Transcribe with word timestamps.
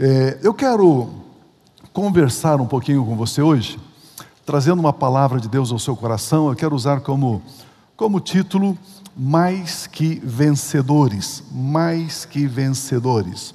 É, 0.00 0.38
eu 0.44 0.54
quero 0.54 1.08
conversar 1.92 2.60
um 2.60 2.66
pouquinho 2.68 3.04
com 3.04 3.16
você 3.16 3.42
hoje, 3.42 3.80
trazendo 4.46 4.78
uma 4.78 4.92
palavra 4.92 5.40
de 5.40 5.48
Deus 5.48 5.72
ao 5.72 5.78
seu 5.80 5.96
coração. 5.96 6.48
Eu 6.48 6.54
quero 6.54 6.72
usar 6.72 7.00
como, 7.00 7.42
como 7.96 8.20
título 8.20 8.78
Mais 9.16 9.88
que 9.88 10.20
Vencedores. 10.22 11.42
Mais 11.50 12.24
que 12.24 12.46
Vencedores. 12.46 13.52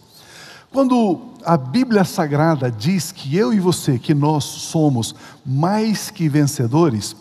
Quando 0.69 1.21
a 1.45 1.55
Bíblia 1.55 2.03
Sagrada 2.03 2.69
diz 2.69 3.13
que 3.13 3.37
eu 3.37 3.53
e 3.53 3.60
você, 3.62 3.97
que 3.97 4.13
nós 4.13 4.44
somos 4.44 5.15
mais 5.46 6.10
que 6.10 6.28
vencedores, 6.28 7.15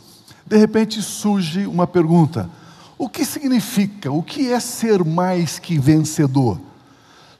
de 0.44 0.56
repente 0.56 1.00
surge 1.00 1.64
uma 1.64 1.86
pergunta: 1.86 2.50
o 2.98 3.08
que 3.08 3.24
significa? 3.24 4.10
O 4.10 4.20
que 4.20 4.50
é 4.50 4.58
ser 4.58 5.04
mais 5.04 5.60
que 5.60 5.78
vencedor? 5.78 6.58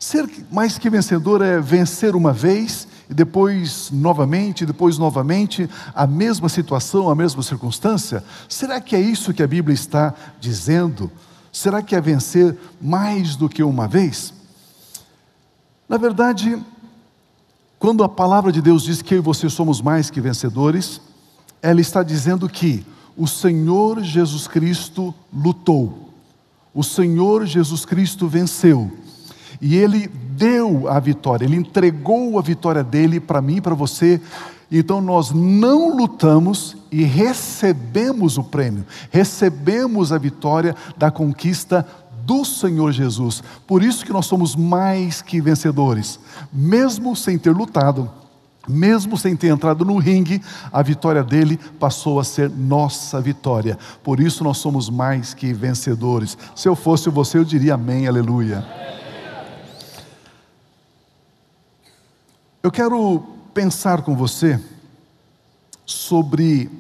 Ser 0.02 0.28
mais 0.50 0.78
que 0.78 0.90
vencedor 0.90 1.40
é 1.42 1.60
vencer 1.60 2.16
uma 2.16 2.32
vez 2.32 2.88
e 3.08 3.14
depois 3.14 3.88
novamente, 3.93 4.66
depois 4.66 4.98
novamente, 4.98 5.70
a 5.94 6.08
mesma 6.08 6.48
situação, 6.48 7.08
a 7.08 7.14
mesma 7.14 7.40
circunstância? 7.40 8.24
Será 8.48 8.80
que 8.80 8.96
é 8.96 9.00
isso 9.00 9.32
que 9.32 9.44
a 9.44 9.46
Bíblia 9.46 9.72
está 9.72 10.12
dizendo? 10.40 11.08
Será 11.52 11.80
que 11.80 11.94
é 11.94 12.00
vencer 12.00 12.58
mais 12.80 13.36
do 13.36 13.48
que 13.48 13.62
uma 13.62 13.86
vez? 13.86 14.34
Na 15.88 15.98
verdade, 15.98 16.60
quando 17.79 18.02
a 18.02 18.08
palavra 18.08 18.50
de 18.50 18.60
Deus 18.60 18.82
diz 18.82 19.02
que 19.02 19.14
eu 19.14 19.18
e 19.18 19.21
você 19.21 19.48
somos 19.48 19.80
mais 19.80 20.10
que 20.10 20.21
vencedores, 20.21 21.00
ela 21.62 21.80
está 21.80 22.02
dizendo 22.02 22.48
que 22.48 22.84
o 23.16 23.29
Senhor 23.29 24.02
Jesus 24.02 24.48
Cristo 24.48 25.14
lutou, 25.32 26.12
o 26.74 26.82
Senhor 26.82 27.46
Jesus 27.46 27.84
Cristo 27.84 28.26
venceu, 28.26 28.90
e 29.62 29.76
Ele 29.76 30.08
deu 30.08 30.89
a 30.89 30.98
vitória, 30.98 31.44
Ele 31.44 31.54
entregou 31.54 32.36
a 32.36 32.42
vitória 32.42 32.83
dele 32.83 33.20
para 33.20 33.41
mim 33.41 33.56
e 33.56 33.61
para 33.61 33.77
você. 33.77 34.20
Então 34.70 35.00
nós 35.00 35.30
não 35.30 35.96
lutamos 35.96 36.77
e 36.91 37.05
recebemos 37.05 38.36
o 38.38 38.42
prêmio, 38.42 38.84
recebemos 39.10 40.12
a 40.12 40.18
vitória 40.18 40.74
da 40.96 41.12
conquista 41.12 41.86
do 42.24 42.44
Senhor 42.44 42.90
Jesus. 42.90 43.42
Por 43.66 43.84
isso 43.84 44.05
que 44.05 44.12
nós 44.12 44.27
somos 44.27 44.56
mais 44.56 45.22
que 45.22 45.40
vencedores, 45.40 46.18
mesmo 46.52 47.14
sem 47.14 47.38
ter 47.38 47.52
lutado 47.52 48.10
mesmo 48.68 49.18
sem 49.18 49.34
ter 49.34 49.48
entrado 49.48 49.84
no 49.84 49.98
ringue, 49.98 50.40
a 50.72 50.83
vitória 50.83 51.24
dele 51.24 51.58
passou 51.80 52.20
a 52.20 52.24
ser 52.24 52.48
nossa 52.48 53.20
vitória. 53.20 53.77
Por 54.05 54.20
isso 54.20 54.44
nós 54.44 54.58
somos 54.58 54.88
mais 54.88 55.34
que 55.34 55.52
vencedores. 55.52 56.38
Se 56.55 56.68
eu 56.68 56.77
fosse 56.77 57.10
você, 57.10 57.38
eu 57.38 57.44
diria 57.44 57.74
amém, 57.74 58.06
aleluia. 58.06 58.64
Eu 62.62 62.70
quero 62.70 63.22
pensar 63.52 64.02
com 64.02 64.16
você 64.16 64.60
sobre 65.84 66.70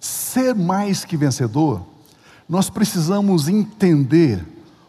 ser 0.00 0.54
mais 0.54 1.04
que 1.04 1.16
vencedor. 1.16 1.82
Nós 2.48 2.70
precisamos 2.70 3.48
entender 3.48 4.44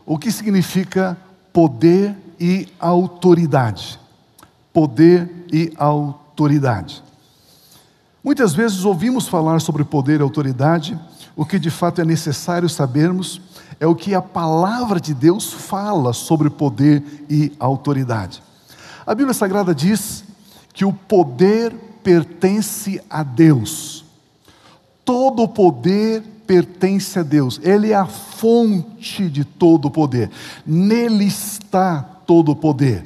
o 0.05 0.17
que 0.17 0.31
significa 0.31 1.17
poder 1.51 2.15
e 2.39 2.67
autoridade 2.79 3.99
poder 4.73 5.45
e 5.53 5.71
autoridade. 5.77 7.03
Muitas 8.23 8.53
vezes 8.53 8.83
ouvimos 8.83 9.27
falar 9.27 9.61
sobre 9.61 9.83
poder 9.83 10.19
e 10.19 10.23
autoridade, 10.23 10.99
o 11.35 11.45
que 11.45 11.59
de 11.59 11.69
fato 11.69 12.01
é 12.01 12.05
necessário 12.05 12.67
sabermos 12.67 13.39
é 13.79 13.85
o 13.85 13.95
que 13.95 14.15
a 14.15 14.21
palavra 14.21 14.99
de 14.99 15.13
Deus 15.13 15.51
fala 15.53 16.13
sobre 16.13 16.49
poder 16.49 17.03
e 17.29 17.51
autoridade. 17.59 18.41
A 19.05 19.13
Bíblia 19.13 19.33
Sagrada 19.33 19.75
diz 19.75 20.23
que 20.73 20.85
o 20.85 20.93
poder 20.93 21.73
pertence 22.03 23.01
a 23.09 23.23
Deus. 23.23 24.05
Todo 25.05 25.43
o 25.43 25.47
poder 25.47 26.21
pertence 26.47 27.19
a 27.19 27.23
Deus. 27.23 27.59
Ele 27.63 27.91
é 27.91 27.95
a 27.95 28.05
fonte 28.05 29.29
de 29.29 29.43
todo 29.43 29.85
o 29.85 29.91
poder. 29.91 30.29
Nele 30.65 31.25
está 31.25 32.01
todo 32.01 32.51
o 32.51 32.55
poder. 32.55 33.05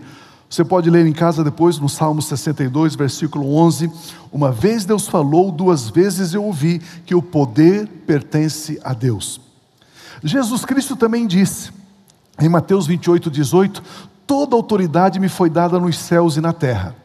Você 0.50 0.63
pode 0.63 0.90
ler 0.90 1.06
em 1.06 1.12
casa 1.12 1.44
depois 1.44 1.78
no 1.78 1.90
Salmo 1.90 2.22
62, 2.22 2.96
versículo 2.96 3.53
11. 3.56 3.91
Uma 4.31 4.52
vez 4.52 4.86
Deus 4.86 5.07
falou, 5.07 5.52
duas 5.52 5.90
vezes 5.90 6.34
eu 6.34 6.44
ouvi 6.44 6.80
que 7.06 7.13
o 7.13 7.22
poder 7.22 7.88
pertence 8.06 8.80
a 8.84 8.94
Deus. 8.94 9.41
Jesus 10.24 10.63
Cristo 10.63 10.96
também 10.96 11.28
disse, 11.28 11.72
em 12.40 12.47
Mateus 12.47 12.88
28, 12.88 13.30
18: 13.30 13.84
Toda 14.27 14.55
autoridade 14.55 15.19
me 15.19 15.29
foi 15.29 15.49
dada 15.49 15.79
nos 15.79 15.97
céus 15.97 16.35
e 16.35 16.41
na 16.41 16.53
terra. 16.53 16.95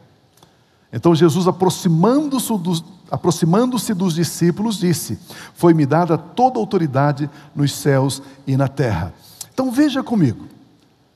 Então 0.91 1.15
Jesus, 1.15 1.47
aproximando-se 1.47 2.55
dos, 2.57 2.83
aproximando 3.09 3.77
dos 3.95 4.13
discípulos, 4.13 4.77
disse: 4.77 5.17
Foi-me 5.55 5.85
dada 5.85 6.17
toda 6.17 6.59
autoridade 6.59 7.29
nos 7.55 7.73
céus 7.73 8.21
e 8.45 8.55
na 8.55 8.67
terra. 8.67 9.13
Então 9.53 9.71
veja 9.71 10.03
comigo, 10.03 10.47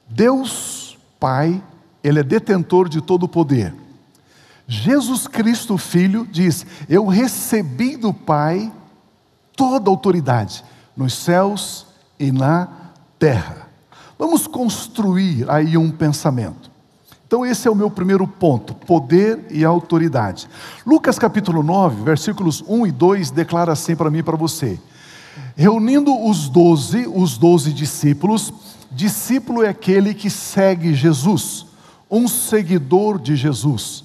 Deus 0.07 0.97
Pai 1.19 1.61
ele 2.03 2.19
é 2.19 2.23
detentor 2.23 2.87
de 2.87 3.01
todo 3.01 3.23
o 3.23 3.27
poder. 3.27 3.73
Jesus 4.67 5.27
Cristo, 5.27 5.77
Filho, 5.77 6.25
diz: 6.31 6.65
Eu 6.87 7.05
recebi 7.05 7.97
do 7.97 8.13
Pai 8.13 8.71
toda 9.55 9.89
autoridade 9.89 10.63
nos 10.95 11.13
céus 11.13 11.85
e 12.19 12.31
na 12.31 12.67
terra. 13.19 13.66
Vamos 14.17 14.47
construir 14.47 15.49
aí 15.49 15.77
um 15.77 15.91
pensamento. 15.91 16.71
Então, 17.27 17.45
esse 17.45 17.67
é 17.67 17.71
o 17.71 17.75
meu 17.75 17.91
primeiro 17.91 18.25
ponto: 18.27 18.73
poder 18.73 19.45
e 19.49 19.63
autoridade. 19.65 20.47
Lucas 20.85 21.19
capítulo 21.19 21.61
9, 21.61 22.03
versículos 22.03 22.63
1 22.67 22.87
e 22.87 22.91
2 22.91 23.31
declara 23.31 23.73
assim 23.73 23.95
para 23.95 24.09
mim 24.09 24.19
e 24.19 24.23
para 24.23 24.37
você: 24.37 24.79
Reunindo 25.55 26.17
os 26.25 26.49
doze, 26.49 27.05
os 27.13 27.37
doze 27.37 27.73
discípulos, 27.73 28.53
discípulo 28.91 29.63
é 29.63 29.69
aquele 29.69 30.13
que 30.13 30.29
segue 30.29 30.93
Jesus 30.93 31.67
um 32.09 32.27
seguidor 32.27 33.19
de 33.19 33.35
Jesus, 33.35 34.03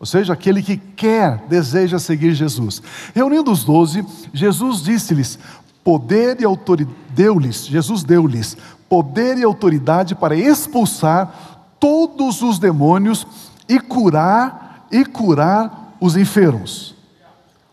ou 0.00 0.06
seja, 0.06 0.32
aquele 0.32 0.62
que 0.62 0.76
quer, 0.76 1.44
deseja 1.48 1.98
seguir 1.98 2.32
Jesus. 2.32 2.82
Reunindo 3.14 3.52
os 3.52 3.62
doze, 3.62 4.04
Jesus 4.32 4.82
disse-lhes: 4.82 5.38
poder 5.84 6.40
e 6.40 6.44
autoridade, 6.44 6.96
deu-lhes, 7.10 7.66
Jesus 7.66 8.02
deu-lhes 8.02 8.56
poder 8.92 9.38
e 9.38 9.42
autoridade 9.42 10.14
para 10.14 10.36
expulsar 10.36 11.72
todos 11.80 12.42
os 12.42 12.58
demônios 12.58 13.26
e 13.66 13.80
curar 13.80 14.86
e 14.92 15.02
curar 15.02 15.96
os 15.98 16.14
enfermos. 16.14 16.94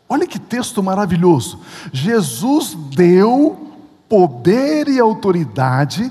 Olha 0.08 0.26
que 0.26 0.40
texto 0.40 0.82
maravilhoso. 0.82 1.60
Jesus 1.92 2.74
deu 2.96 3.68
poder 4.08 4.88
e 4.88 4.98
autoridade 4.98 6.10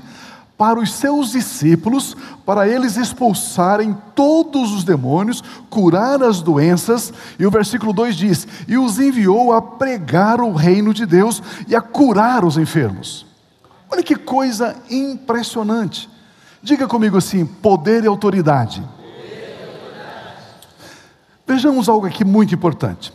para 0.55 0.79
os 0.79 0.93
seus 0.93 1.31
discípulos, 1.31 2.15
para 2.45 2.67
eles 2.67 2.95
expulsarem 2.95 3.97
todos 4.13 4.71
os 4.71 4.83
demônios, 4.83 5.43
curar 5.71 6.21
as 6.21 6.39
doenças, 6.39 7.11
e 7.39 7.47
o 7.47 7.51
versículo 7.51 7.93
2 7.93 8.15
diz: 8.15 8.47
E 8.67 8.77
os 8.77 8.99
enviou 8.99 9.53
a 9.53 9.59
pregar 9.59 10.39
o 10.39 10.53
reino 10.53 10.93
de 10.93 11.07
Deus 11.07 11.41
e 11.67 11.75
a 11.75 11.81
curar 11.81 12.45
os 12.45 12.59
enfermos. 12.59 13.27
Olha 13.89 14.03
que 14.03 14.15
coisa 14.15 14.75
impressionante. 14.89 16.09
Diga 16.61 16.87
comigo 16.87 17.17
assim: 17.17 17.45
poder 17.45 18.03
e 18.03 18.07
autoridade. 18.07 18.83
Vejamos 21.47 21.89
algo 21.89 22.05
aqui 22.05 22.23
muito 22.23 22.53
importante. 22.53 23.11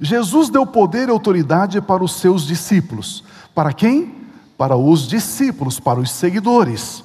Jesus 0.00 0.48
deu 0.48 0.66
poder 0.66 1.08
e 1.08 1.10
autoridade 1.10 1.80
para 1.80 2.02
os 2.02 2.12
seus 2.12 2.46
discípulos. 2.46 3.22
Para 3.54 3.72
quem? 3.72 4.26
para 4.56 4.76
os 4.76 5.06
discípulos, 5.06 5.78
para 5.78 6.00
os 6.00 6.10
seguidores. 6.10 7.04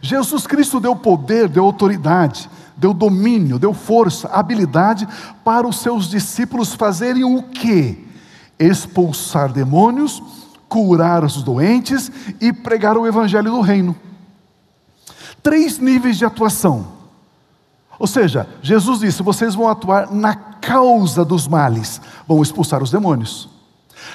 Jesus 0.00 0.46
Cristo 0.46 0.80
deu 0.80 0.96
poder, 0.96 1.48
deu 1.48 1.64
autoridade, 1.64 2.50
deu 2.76 2.92
domínio, 2.92 3.58
deu 3.58 3.72
força, 3.72 4.28
habilidade 4.28 5.06
para 5.44 5.66
os 5.66 5.76
seus 5.76 6.08
discípulos 6.08 6.74
fazerem 6.74 7.24
o 7.24 7.42
quê? 7.42 7.98
Expulsar 8.58 9.52
demônios, 9.52 10.22
curar 10.72 11.22
os 11.22 11.42
doentes 11.42 12.10
e 12.40 12.52
pregar 12.52 12.96
o 12.96 13.06
evangelho 13.06 13.50
do 13.50 13.60
reino. 13.60 13.94
Três 15.42 15.78
níveis 15.78 16.16
de 16.16 16.24
atuação. 16.24 16.86
Ou 17.98 18.06
seja, 18.06 18.48
Jesus 18.62 19.00
disse: 19.00 19.22
vocês 19.22 19.54
vão 19.54 19.68
atuar 19.68 20.10
na 20.10 20.34
causa 20.34 21.24
dos 21.24 21.46
males, 21.46 22.00
vão 22.26 22.42
expulsar 22.42 22.82
os 22.82 22.90
demônios 22.90 23.52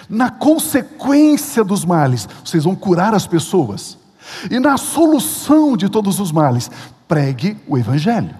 na 0.09 0.29
consequência 0.29 1.63
dos 1.63 1.83
males, 1.83 2.27
vocês 2.43 2.63
vão 2.63 2.75
curar 2.75 3.13
as 3.13 3.27
pessoas. 3.27 3.97
E 4.49 4.59
na 4.59 4.77
solução 4.77 5.75
de 5.75 5.89
todos 5.89 6.19
os 6.19 6.31
males, 6.31 6.69
pregue 7.07 7.57
o 7.67 7.77
Evangelho. 7.77 8.33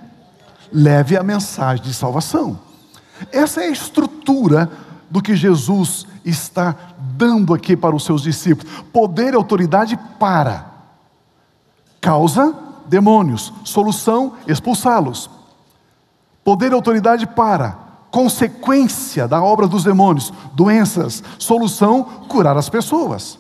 Leve 0.71 1.17
a 1.17 1.23
mensagem 1.23 1.83
de 1.83 1.93
salvação. 1.93 2.59
Essa 3.31 3.61
é 3.61 3.67
a 3.67 3.71
estrutura 3.71 4.69
do 5.09 5.21
que 5.21 5.35
Jesus 5.35 6.05
está 6.25 6.75
dando 7.17 7.53
aqui 7.53 7.75
para 7.75 7.95
os 7.95 8.05
seus 8.05 8.21
discípulos: 8.21 8.71
poder 8.93 9.33
e 9.33 9.35
autoridade 9.35 9.97
para. 10.19 10.67
Causa, 11.99 12.55
demônios, 12.85 13.51
solução, 13.63 14.33
expulsá-los. 14.47 15.29
Poder 16.43 16.71
e 16.71 16.75
autoridade 16.75 17.25
para. 17.25 17.87
Consequência 18.11 19.27
da 19.27 19.41
obra 19.41 19.67
dos 19.67 19.83
demônios, 19.83 20.31
doenças, 20.53 21.23
solução, 21.37 22.03
curar 22.29 22.55
as 22.55 22.69
pessoas. 22.69 23.37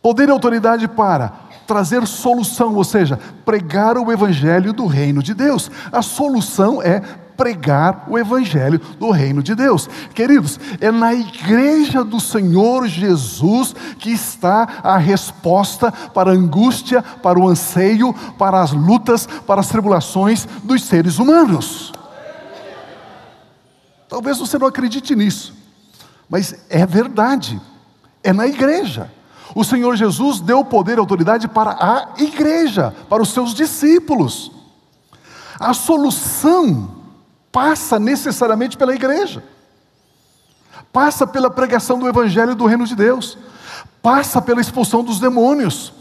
Poder 0.00 0.28
e 0.28 0.32
autoridade 0.32 0.86
para. 0.86 1.32
Trazer 1.66 2.06
solução, 2.06 2.74
ou 2.74 2.84
seja, 2.84 3.18
pregar 3.44 3.96
o 3.96 4.12
evangelho 4.12 4.72
do 4.72 4.86
reino 4.86 5.22
de 5.22 5.32
Deus. 5.32 5.70
A 5.90 6.02
solução 6.02 6.82
é 6.82 7.00
pregar 7.36 8.06
o 8.08 8.18
evangelho 8.18 8.78
do 8.98 9.10
reino 9.10 9.42
de 9.42 9.54
Deus. 9.54 9.88
Queridos, 10.14 10.58
é 10.80 10.90
na 10.90 11.14
igreja 11.14 12.04
do 12.04 12.20
Senhor 12.20 12.86
Jesus 12.86 13.74
que 13.98 14.10
está 14.10 14.80
a 14.82 14.96
resposta 14.96 15.92
para 15.92 16.30
a 16.30 16.34
angústia, 16.34 17.02
para 17.02 17.38
o 17.38 17.48
anseio, 17.48 18.12
para 18.38 18.60
as 18.60 18.72
lutas, 18.72 19.26
para 19.26 19.60
as 19.60 19.68
tribulações 19.68 20.46
dos 20.62 20.82
seres 20.84 21.18
humanos. 21.18 21.92
Talvez 24.08 24.38
você 24.38 24.58
não 24.58 24.66
acredite 24.66 25.14
nisso, 25.16 25.54
mas 26.28 26.64
é 26.70 26.86
verdade. 26.86 27.60
É 28.22 28.32
na 28.32 28.46
igreja. 28.46 29.10
O 29.54 29.62
Senhor 29.62 29.94
Jesus 29.96 30.40
deu 30.40 30.64
poder 30.64 30.96
e 30.96 31.00
autoridade 31.00 31.46
para 31.46 31.72
a 31.72 32.14
igreja, 32.22 32.94
para 33.08 33.22
os 33.22 33.30
seus 33.30 33.54
discípulos. 33.54 34.50
A 35.60 35.74
solução 35.74 37.03
passa 37.54 38.00
necessariamente 38.00 38.76
pela 38.76 38.92
igreja, 38.92 39.44
passa 40.92 41.24
pela 41.24 41.48
pregação 41.48 42.00
do 42.00 42.08
Evangelho 42.08 42.56
do 42.56 42.66
Reino 42.66 42.84
de 42.84 42.96
Deus, 42.96 43.38
passa 44.02 44.42
pela 44.42 44.60
expulsão 44.60 45.04
dos 45.04 45.20
demônios. 45.20 45.92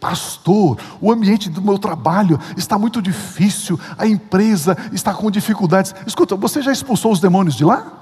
Pastor, 0.00 0.78
o 1.02 1.12
ambiente 1.12 1.50
do 1.50 1.60
meu 1.60 1.78
trabalho 1.78 2.40
está 2.56 2.78
muito 2.78 3.02
difícil, 3.02 3.78
a 3.98 4.06
empresa 4.06 4.78
está 4.92 5.12
com 5.12 5.30
dificuldades. 5.30 5.94
Escuta, 6.06 6.36
você 6.36 6.62
já 6.62 6.72
expulsou 6.72 7.12
os 7.12 7.20
demônios 7.20 7.54
de 7.54 7.66
lá? 7.66 8.00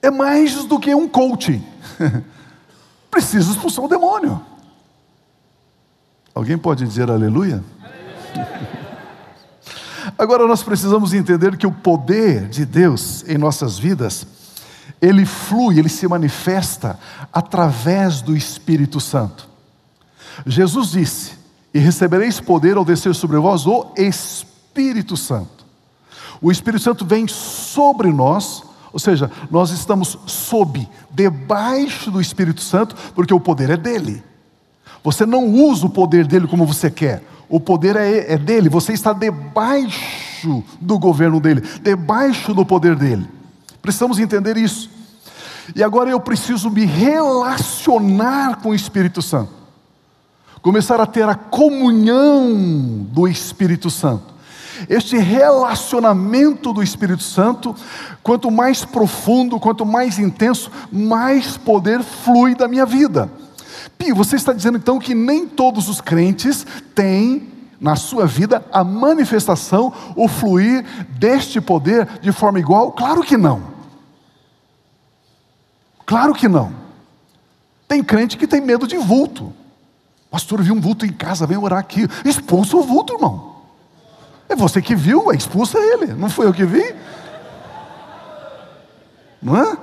é 0.00 0.10
mais 0.10 0.66
do 0.66 0.78
que 0.78 0.94
um 0.94 1.08
coaching. 1.08 1.64
Precisa 3.10 3.52
expulsar 3.52 3.82
o 3.82 3.88
demônio. 3.88 4.53
Alguém 6.34 6.58
pode 6.58 6.84
dizer 6.84 7.10
aleluia? 7.10 7.62
Agora 10.18 10.46
nós 10.46 10.62
precisamos 10.62 11.14
entender 11.14 11.56
que 11.56 11.66
o 11.66 11.72
poder 11.72 12.48
de 12.48 12.64
Deus 12.64 13.24
em 13.28 13.38
nossas 13.38 13.78
vidas, 13.78 14.26
ele 15.00 15.24
flui, 15.24 15.78
ele 15.78 15.88
se 15.88 16.06
manifesta 16.08 16.98
através 17.32 18.20
do 18.20 18.36
Espírito 18.36 19.00
Santo. 19.00 19.48
Jesus 20.44 20.90
disse: 20.90 21.32
E 21.72 21.78
recebereis 21.78 22.40
poder 22.40 22.76
ao 22.76 22.84
descer 22.84 23.14
sobre 23.14 23.38
vós 23.38 23.66
o 23.66 23.92
Espírito 23.96 25.16
Santo. 25.16 25.64
O 26.42 26.50
Espírito 26.50 26.82
Santo 26.82 27.04
vem 27.06 27.28
sobre 27.28 28.12
nós 28.12 28.62
ou 28.94 29.00
seja, 29.00 29.28
nós 29.50 29.72
estamos 29.72 30.16
sob, 30.24 30.88
debaixo 31.10 32.12
do 32.12 32.20
Espírito 32.20 32.60
Santo, 32.60 32.94
porque 33.12 33.34
o 33.34 33.40
poder 33.40 33.70
é 33.70 33.76
dele. 33.76 34.22
Você 35.04 35.26
não 35.26 35.46
usa 35.46 35.84
o 35.84 35.90
poder 35.90 36.26
dele 36.26 36.48
como 36.48 36.64
você 36.64 36.90
quer. 36.90 37.22
O 37.46 37.60
poder 37.60 37.94
é, 37.94 38.32
é 38.32 38.38
dele, 38.38 38.70
você 38.70 38.94
está 38.94 39.12
debaixo 39.12 40.64
do 40.80 40.98
governo 40.98 41.38
dele, 41.38 41.60
debaixo 41.82 42.54
do 42.54 42.64
poder 42.64 42.96
dele. 42.96 43.28
Precisamos 43.82 44.18
entender 44.18 44.56
isso. 44.56 44.90
E 45.76 45.82
agora 45.82 46.10
eu 46.10 46.18
preciso 46.18 46.70
me 46.70 46.86
relacionar 46.86 48.56
com 48.62 48.70
o 48.70 48.74
Espírito 48.74 49.20
Santo, 49.20 49.52
começar 50.62 50.98
a 51.00 51.06
ter 51.06 51.28
a 51.28 51.34
comunhão 51.34 53.06
do 53.10 53.28
Espírito 53.28 53.90
Santo. 53.90 54.32
Este 54.88 55.18
relacionamento 55.18 56.72
do 56.72 56.82
Espírito 56.82 57.22
Santo, 57.22 57.76
quanto 58.22 58.50
mais 58.50 58.84
profundo, 58.84 59.60
quanto 59.60 59.84
mais 59.84 60.18
intenso, 60.18 60.70
mais 60.90 61.58
poder 61.58 62.02
flui 62.02 62.54
da 62.54 62.66
minha 62.66 62.86
vida. 62.86 63.30
Pio, 63.98 64.14
você 64.14 64.36
está 64.36 64.52
dizendo 64.52 64.78
então 64.78 64.98
que 64.98 65.14
nem 65.14 65.46
todos 65.46 65.88
os 65.88 66.00
crentes 66.00 66.66
têm 66.94 67.52
na 67.80 67.96
sua 67.96 68.26
vida 68.26 68.64
a 68.72 68.82
manifestação, 68.82 69.92
o 70.16 70.28
fluir 70.28 70.84
deste 71.10 71.60
poder 71.60 72.06
de 72.20 72.32
forma 72.32 72.58
igual? 72.58 72.92
Claro 72.92 73.22
que 73.22 73.36
não. 73.36 73.74
Claro 76.06 76.34
que 76.34 76.48
não. 76.48 76.72
Tem 77.86 78.02
crente 78.02 78.36
que 78.36 78.46
tem 78.46 78.60
medo 78.60 78.86
de 78.86 78.96
vulto. 78.96 79.52
Pastor, 80.30 80.62
viu 80.62 80.74
um 80.74 80.80
vulto 80.80 81.06
em 81.06 81.12
casa, 81.12 81.46
vem 81.46 81.56
orar 81.56 81.78
aqui. 81.78 82.08
Expulsa 82.24 82.76
o 82.76 82.82
vulto, 82.82 83.14
irmão. 83.14 83.54
É 84.48 84.56
você 84.56 84.82
que 84.82 84.94
viu, 84.94 85.32
expulsa 85.32 85.78
ele, 85.78 86.12
não 86.14 86.28
foi 86.28 86.46
eu 86.46 86.52
que 86.52 86.64
vi. 86.64 86.94
Não 89.40 89.56
é? 89.56 89.76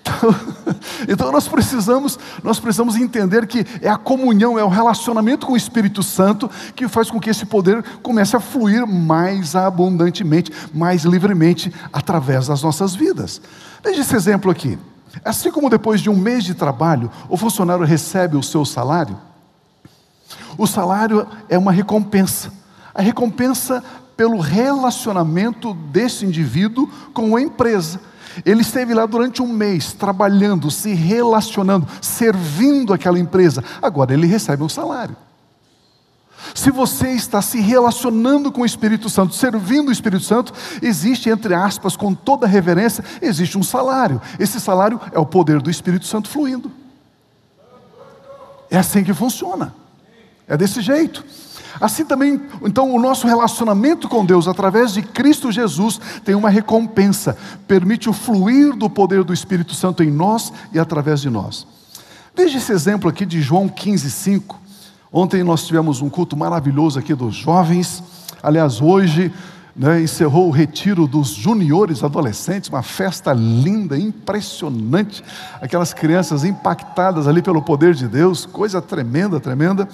Então, 0.00 0.34
então, 1.08 1.32
nós 1.32 1.46
precisamos, 1.46 2.18
nós 2.42 2.58
precisamos 2.58 2.96
entender 2.96 3.46
que 3.46 3.66
é 3.82 3.88
a 3.88 3.96
comunhão, 3.96 4.58
é 4.58 4.64
o 4.64 4.68
relacionamento 4.68 5.46
com 5.46 5.52
o 5.52 5.56
Espírito 5.56 6.02
Santo 6.02 6.50
que 6.74 6.88
faz 6.88 7.10
com 7.10 7.20
que 7.20 7.30
esse 7.30 7.46
poder 7.46 7.82
comece 8.02 8.36
a 8.36 8.40
fluir 8.40 8.86
mais 8.86 9.54
abundantemente, 9.54 10.52
mais 10.72 11.04
livremente 11.04 11.72
através 11.92 12.46
das 12.46 12.62
nossas 12.62 12.94
vidas. 12.94 13.40
Veja 13.82 14.00
esse 14.00 14.14
exemplo 14.14 14.50
aqui. 14.50 14.78
Assim 15.24 15.50
como 15.50 15.68
depois 15.68 16.00
de 16.00 16.08
um 16.08 16.16
mês 16.16 16.44
de 16.44 16.54
trabalho, 16.54 17.10
o 17.28 17.36
funcionário 17.36 17.84
recebe 17.84 18.36
o 18.36 18.42
seu 18.42 18.64
salário, 18.64 19.18
o 20.56 20.66
salário 20.66 21.26
é 21.48 21.58
uma 21.58 21.72
recompensa. 21.72 22.52
A 22.94 23.02
recompensa 23.02 23.82
pelo 24.16 24.38
relacionamento 24.38 25.72
desse 25.72 26.26
indivíduo 26.26 26.88
com 27.14 27.34
a 27.34 27.40
empresa. 27.40 28.00
Ele 28.44 28.62
esteve 28.62 28.94
lá 28.94 29.06
durante 29.06 29.42
um 29.42 29.48
mês, 29.48 29.92
trabalhando, 29.92 30.70
se 30.70 30.92
relacionando, 30.94 31.86
servindo 32.00 32.92
aquela 32.92 33.18
empresa. 33.18 33.62
Agora 33.82 34.12
ele 34.12 34.26
recebe 34.26 34.62
um 34.62 34.68
salário. 34.68 35.16
Se 36.54 36.70
você 36.70 37.10
está 37.10 37.42
se 37.42 37.60
relacionando 37.60 38.50
com 38.50 38.62
o 38.62 38.66
Espírito 38.66 39.08
Santo, 39.08 39.34
servindo 39.34 39.88
o 39.88 39.92
Espírito 39.92 40.24
Santo, 40.24 40.52
existe, 40.82 41.28
entre 41.28 41.54
aspas, 41.54 41.96
com 41.96 42.14
toda 42.14 42.46
reverência, 42.46 43.04
existe 43.20 43.58
um 43.58 43.62
salário. 43.62 44.20
Esse 44.38 44.58
salário 44.58 45.00
é 45.12 45.18
o 45.18 45.26
poder 45.26 45.60
do 45.60 45.70
Espírito 45.70 46.06
Santo 46.06 46.28
fluindo. 46.28 46.72
É 48.70 48.78
assim 48.78 49.04
que 49.04 49.12
funciona. 49.12 49.74
É 50.46 50.56
desse 50.56 50.80
jeito. 50.80 51.24
Assim 51.78 52.04
também, 52.04 52.40
então, 52.62 52.94
o 52.94 53.00
nosso 53.00 53.26
relacionamento 53.26 54.08
com 54.08 54.24
Deus 54.24 54.48
através 54.48 54.92
de 54.92 55.02
Cristo 55.02 55.52
Jesus 55.52 56.00
tem 56.24 56.34
uma 56.34 56.48
recompensa, 56.48 57.36
permite 57.68 58.08
o 58.08 58.12
fluir 58.12 58.74
do 58.74 58.88
poder 58.88 59.22
do 59.22 59.34
Espírito 59.34 59.74
Santo 59.74 60.02
em 60.02 60.10
nós 60.10 60.52
e 60.72 60.78
através 60.78 61.20
de 61.20 61.28
nós. 61.28 61.66
Veja 62.34 62.58
esse 62.58 62.72
exemplo 62.72 63.10
aqui 63.10 63.26
de 63.26 63.42
João 63.42 63.68
15, 63.68 64.10
5. 64.10 64.60
Ontem 65.12 65.42
nós 65.42 65.66
tivemos 65.66 66.00
um 66.00 66.08
culto 66.08 66.36
maravilhoso 66.36 66.98
aqui 66.98 67.14
dos 67.14 67.34
jovens. 67.34 68.02
Aliás, 68.42 68.80
hoje 68.80 69.32
né, 69.74 70.00
encerrou 70.02 70.48
o 70.48 70.50
retiro 70.50 71.06
dos 71.06 71.28
juniores 71.28 72.04
adolescentes, 72.04 72.68
uma 72.68 72.82
festa 72.82 73.32
linda, 73.32 73.98
impressionante. 73.98 75.22
Aquelas 75.60 75.92
crianças 75.92 76.44
impactadas 76.44 77.26
ali 77.26 77.42
pelo 77.42 77.62
poder 77.62 77.94
de 77.94 78.06
Deus, 78.06 78.46
coisa 78.46 78.80
tremenda, 78.80 79.40
tremenda. 79.40 79.88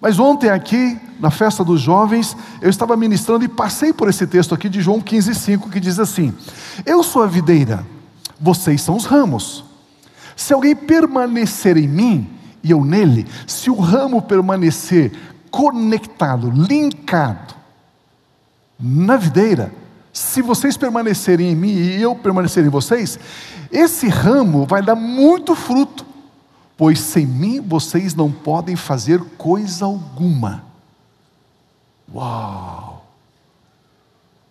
Mas 0.00 0.18
ontem 0.18 0.50
aqui, 0.50 0.98
na 1.18 1.30
festa 1.30 1.64
dos 1.64 1.80
jovens, 1.80 2.36
eu 2.60 2.68
estava 2.68 2.96
ministrando 2.96 3.44
e 3.44 3.48
passei 3.48 3.92
por 3.92 4.08
esse 4.08 4.26
texto 4.26 4.54
aqui 4.54 4.68
de 4.68 4.80
João 4.80 5.00
15,5, 5.00 5.70
que 5.70 5.80
diz 5.80 5.98
assim: 5.98 6.34
Eu 6.84 7.02
sou 7.02 7.22
a 7.22 7.26
videira, 7.26 7.86
vocês 8.40 8.82
são 8.82 8.96
os 8.96 9.06
ramos. 9.06 9.64
Se 10.36 10.52
alguém 10.52 10.76
permanecer 10.76 11.78
em 11.78 11.88
mim 11.88 12.30
e 12.62 12.70
eu 12.70 12.84
nele, 12.84 13.26
se 13.46 13.70
o 13.70 13.80
ramo 13.80 14.20
permanecer 14.20 15.12
conectado, 15.50 16.50
linkado 16.50 17.54
na 18.78 19.16
videira, 19.16 19.72
se 20.12 20.42
vocês 20.42 20.76
permanecerem 20.76 21.52
em 21.52 21.56
mim 21.56 21.72
e 21.72 22.02
eu 22.02 22.14
permanecer 22.14 22.64
em 22.64 22.68
vocês, 22.68 23.18
esse 23.72 24.08
ramo 24.08 24.66
vai 24.66 24.82
dar 24.82 24.94
muito 24.94 25.54
fruto 25.54 26.04
pois 26.76 27.00
sem 27.00 27.26
mim 27.26 27.60
vocês 27.60 28.14
não 28.14 28.30
podem 28.30 28.76
fazer 28.76 29.20
coisa 29.38 29.84
alguma. 29.84 30.64
Uau! 32.12 33.04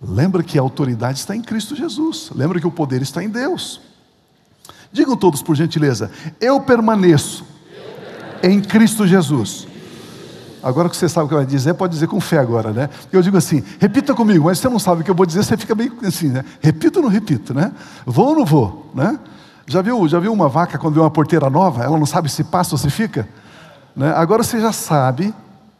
Lembra 0.01 0.43
que 0.43 0.57
a 0.57 0.61
autoridade 0.61 1.19
está 1.19 1.35
em 1.35 1.41
Cristo 1.41 1.75
Jesus, 1.75 2.29
lembra 2.35 2.59
que 2.59 2.67
o 2.67 2.71
poder 2.71 3.01
está 3.01 3.23
em 3.23 3.29
Deus. 3.29 3.81
Digam 4.91 5.15
todos, 5.15 5.41
por 5.41 5.55
gentileza, 5.55 6.11
eu 6.39 6.59
permaneço, 6.61 7.45
em 8.43 8.61
Cristo 8.61 9.07
Jesus. 9.07 9.67
Agora 10.61 10.89
que 10.89 10.97
você 10.97 11.07
sabe 11.07 11.25
o 11.25 11.29
que 11.29 11.35
vai 11.35 11.45
dizer, 11.45 11.73
pode 11.75 11.93
dizer 11.93 12.07
com 12.07 12.19
fé 12.19 12.39
agora, 12.39 12.71
né? 12.71 12.89
Eu 13.11 13.21
digo 13.21 13.37
assim, 13.37 13.63
repita 13.79 14.15
comigo, 14.15 14.45
mas 14.45 14.57
você 14.57 14.67
não 14.67 14.79
sabe 14.79 15.01
o 15.01 15.03
que 15.03 15.11
eu 15.11 15.15
vou 15.15 15.25
dizer, 15.25 15.43
você 15.43 15.55
fica 15.55 15.75
meio 15.75 15.93
assim, 16.03 16.29
né? 16.29 16.43
Repito 16.59 16.99
ou 16.99 17.03
não 17.03 17.09
repito, 17.09 17.53
né? 17.53 17.71
Vou 18.05 18.29
ou 18.29 18.35
não 18.35 18.45
vou, 18.45 18.89
né? 18.93 19.19
Já 19.67 19.81
viu, 19.81 20.07
já 20.07 20.19
viu 20.19 20.31
uma 20.31 20.47
vaca 20.47 20.77
quando 20.77 20.95
vê 20.95 20.99
uma 20.99 21.09
porteira 21.09 21.49
nova? 21.49 21.83
Ela 21.83 21.97
não 21.97 22.05
sabe 22.05 22.29
se 22.29 22.43
passa 22.43 22.75
ou 22.75 22.77
se 22.77 22.89
fica? 22.89 23.27
Né? 23.95 24.13
Agora 24.15 24.43
você 24.43 24.59
já 24.59 24.71
sabe 24.71 25.33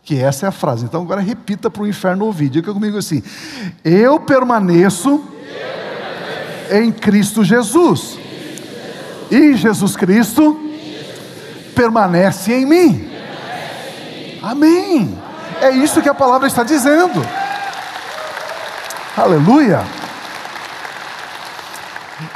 Que 0.04 0.20
essa 0.20 0.46
é 0.46 0.50
a 0.50 0.52
frase. 0.52 0.86
Então 0.86 1.02
agora 1.02 1.20
repita 1.20 1.70
para 1.70 1.82
o 1.82 1.88
inferno 1.88 2.26
ouvir. 2.26 2.50
Diga 2.50 2.72
comigo 2.72 2.98
assim: 2.98 3.24
Eu 3.84 4.20
permaneço 4.20 5.24
em 6.72 6.92
Cristo 6.92 7.44
Jesus. 7.44 8.20
E 9.32 9.56
Jesus 9.56 9.96
Cristo 9.96 10.60
permanece 11.76 12.54
em 12.54 12.66
mim. 12.66 13.10
Amém. 14.42 15.18
É 15.60 15.72
isso 15.72 16.02
que 16.02 16.10
a 16.10 16.14
palavra 16.14 16.48
está 16.48 16.64
dizendo. 16.64 17.26
Aleluia. 19.18 19.84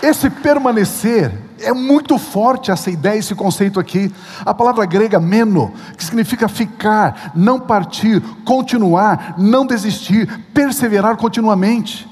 Esse 0.01 0.29
permanecer 0.29 1.31
é 1.61 1.73
muito 1.73 2.17
forte 2.17 2.71
essa 2.71 2.89
ideia, 2.89 3.17
esse 3.17 3.33
conceito 3.33 3.79
aqui. 3.79 4.11
A 4.45 4.53
palavra 4.53 4.85
grega 4.85 5.19
meno, 5.19 5.73
que 5.97 6.03
significa 6.03 6.47
ficar, 6.47 7.31
não 7.33 7.59
partir, 7.59 8.21
continuar, 8.43 9.35
não 9.37 9.65
desistir, 9.65 10.27
perseverar 10.53 11.15
continuamente. 11.17 12.07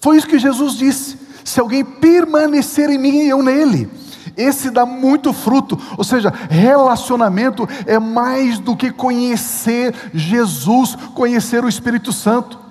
Foi 0.00 0.16
isso 0.16 0.26
que 0.26 0.38
Jesus 0.38 0.74
disse. 0.74 1.18
Se 1.44 1.60
alguém 1.60 1.84
permanecer 1.84 2.90
em 2.90 2.98
mim 2.98 3.22
e 3.22 3.28
eu 3.28 3.42
nele, 3.42 3.88
esse 4.36 4.70
dá 4.70 4.84
muito 4.84 5.32
fruto. 5.32 5.78
Ou 5.96 6.04
seja, 6.04 6.32
relacionamento 6.50 7.66
é 7.86 7.98
mais 7.98 8.58
do 8.58 8.76
que 8.76 8.90
conhecer 8.90 9.94
Jesus, 10.12 10.94
conhecer 11.14 11.64
o 11.64 11.68
Espírito 11.68 12.12
Santo. 12.12 12.65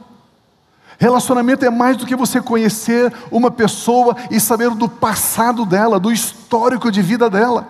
Relacionamento 0.97 1.65
é 1.65 1.69
mais 1.69 1.97
do 1.97 2.05
que 2.05 2.15
você 2.15 2.41
conhecer 2.41 3.13
uma 3.29 3.51
pessoa 3.51 4.15
e 4.31 4.39
saber 4.39 4.69
do 4.71 4.87
passado 4.87 5.65
dela, 5.65 5.99
do 5.99 6.11
histórico 6.11 6.91
de 6.91 7.01
vida 7.01 7.29
dela. 7.29 7.67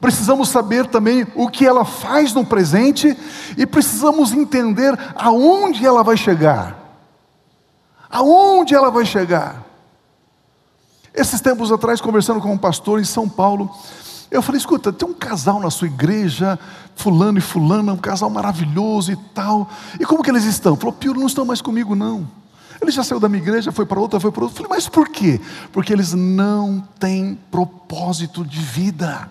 Precisamos 0.00 0.50
saber 0.50 0.86
também 0.86 1.26
o 1.34 1.48
que 1.48 1.66
ela 1.66 1.84
faz 1.84 2.34
no 2.34 2.44
presente 2.44 3.16
e 3.56 3.66
precisamos 3.66 4.32
entender 4.32 4.96
aonde 5.14 5.86
ela 5.86 6.02
vai 6.02 6.16
chegar. 6.16 6.76
Aonde 8.10 8.74
ela 8.74 8.90
vai 8.90 9.06
chegar? 9.06 9.64
Esses 11.14 11.40
tempos 11.40 11.72
atrás, 11.72 12.00
conversando 12.00 12.40
com 12.40 12.52
um 12.52 12.58
pastor 12.58 13.00
em 13.00 13.04
São 13.04 13.28
Paulo, 13.28 13.74
eu 14.30 14.42
falei: 14.42 14.58
escuta, 14.58 14.92
tem 14.92 15.08
um 15.08 15.14
casal 15.14 15.60
na 15.60 15.70
sua 15.70 15.86
igreja, 15.88 16.58
Fulano 16.94 17.38
e 17.38 17.40
Fulana, 17.40 17.92
um 17.92 17.98
casal 17.98 18.28
maravilhoso 18.28 19.12
e 19.12 19.16
tal. 19.34 19.70
E 19.98 20.04
como 20.04 20.22
que 20.22 20.30
eles 20.30 20.44
estão? 20.44 20.76
Falou: 20.76 20.92
Pio, 20.92 21.14
não 21.14 21.26
estão 21.26 21.44
mais 21.44 21.60
comigo, 21.60 21.94
não. 21.94 22.28
Ele 22.80 22.90
já 22.90 23.02
saiu 23.02 23.18
da 23.18 23.28
minha 23.28 23.42
igreja, 23.42 23.72
foi 23.72 23.86
para 23.86 23.98
outra, 23.98 24.20
foi 24.20 24.30
para 24.30 24.44
outra. 24.44 24.56
Falei: 24.56 24.70
mas 24.70 24.88
por 24.88 25.08
quê? 25.08 25.40
Porque 25.72 25.92
eles 25.92 26.12
não 26.12 26.86
têm 26.98 27.38
propósito 27.50 28.44
de 28.44 28.60
vida. 28.60 29.30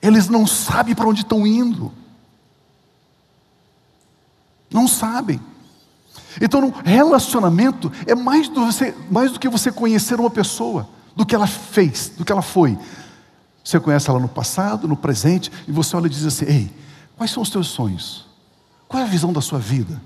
Eles 0.00 0.28
não 0.28 0.46
sabem 0.46 0.94
para 0.94 1.08
onde 1.08 1.22
estão 1.22 1.46
indo. 1.46 1.92
Não 4.70 4.86
sabem. 4.86 5.40
Então, 6.40 6.72
relacionamento 6.84 7.90
é 8.06 8.14
mais 8.14 8.48
do, 8.48 8.66
você, 8.66 8.94
mais 9.10 9.32
do 9.32 9.40
que 9.40 9.48
você 9.48 9.72
conhecer 9.72 10.20
uma 10.20 10.30
pessoa, 10.30 10.88
do 11.16 11.24
que 11.24 11.34
ela 11.34 11.46
fez, 11.46 12.12
do 12.16 12.24
que 12.24 12.30
ela 12.30 12.42
foi. 12.42 12.78
Você 13.64 13.80
conhece 13.80 14.08
ela 14.08 14.20
no 14.20 14.28
passado, 14.28 14.86
no 14.86 14.96
presente, 14.96 15.50
e 15.66 15.72
você 15.72 15.96
olha 15.96 16.06
e 16.06 16.10
diz 16.10 16.24
assim: 16.24 16.44
Ei, 16.44 16.70
quais 17.16 17.32
são 17.32 17.42
os 17.42 17.50
teus 17.50 17.68
sonhos? 17.68 18.26
Qual 18.86 19.02
é 19.02 19.06
a 19.06 19.08
visão 19.08 19.32
da 19.32 19.40
sua 19.40 19.58
vida? 19.58 20.00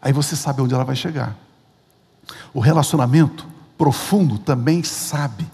Aí 0.00 0.12
você 0.12 0.34
sabe 0.34 0.62
onde 0.62 0.74
ela 0.74 0.84
vai 0.84 0.96
chegar. 0.96 1.36
O 2.52 2.60
relacionamento 2.60 3.46
profundo 3.76 4.38
também 4.38 4.82
sabe 4.82 5.46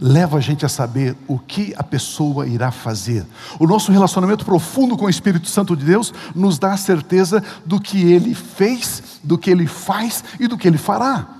leva 0.00 0.38
a 0.38 0.40
gente 0.40 0.64
a 0.64 0.68
saber 0.68 1.14
o 1.28 1.38
que 1.38 1.74
a 1.76 1.82
pessoa 1.82 2.46
irá 2.46 2.70
fazer. 2.70 3.26
O 3.58 3.66
nosso 3.66 3.92
relacionamento 3.92 4.46
profundo 4.46 4.96
com 4.96 5.04
o 5.04 5.10
Espírito 5.10 5.46
Santo 5.48 5.76
de 5.76 5.84
Deus 5.84 6.14
nos 6.34 6.58
dá 6.58 6.72
a 6.72 6.78
certeza 6.78 7.44
do 7.66 7.78
que 7.78 8.10
ele 8.10 8.34
fez, 8.34 9.20
do 9.22 9.36
que 9.36 9.50
ele 9.50 9.66
faz 9.66 10.24
e 10.40 10.48
do 10.48 10.56
que 10.56 10.66
ele 10.66 10.78
fará. 10.78 11.39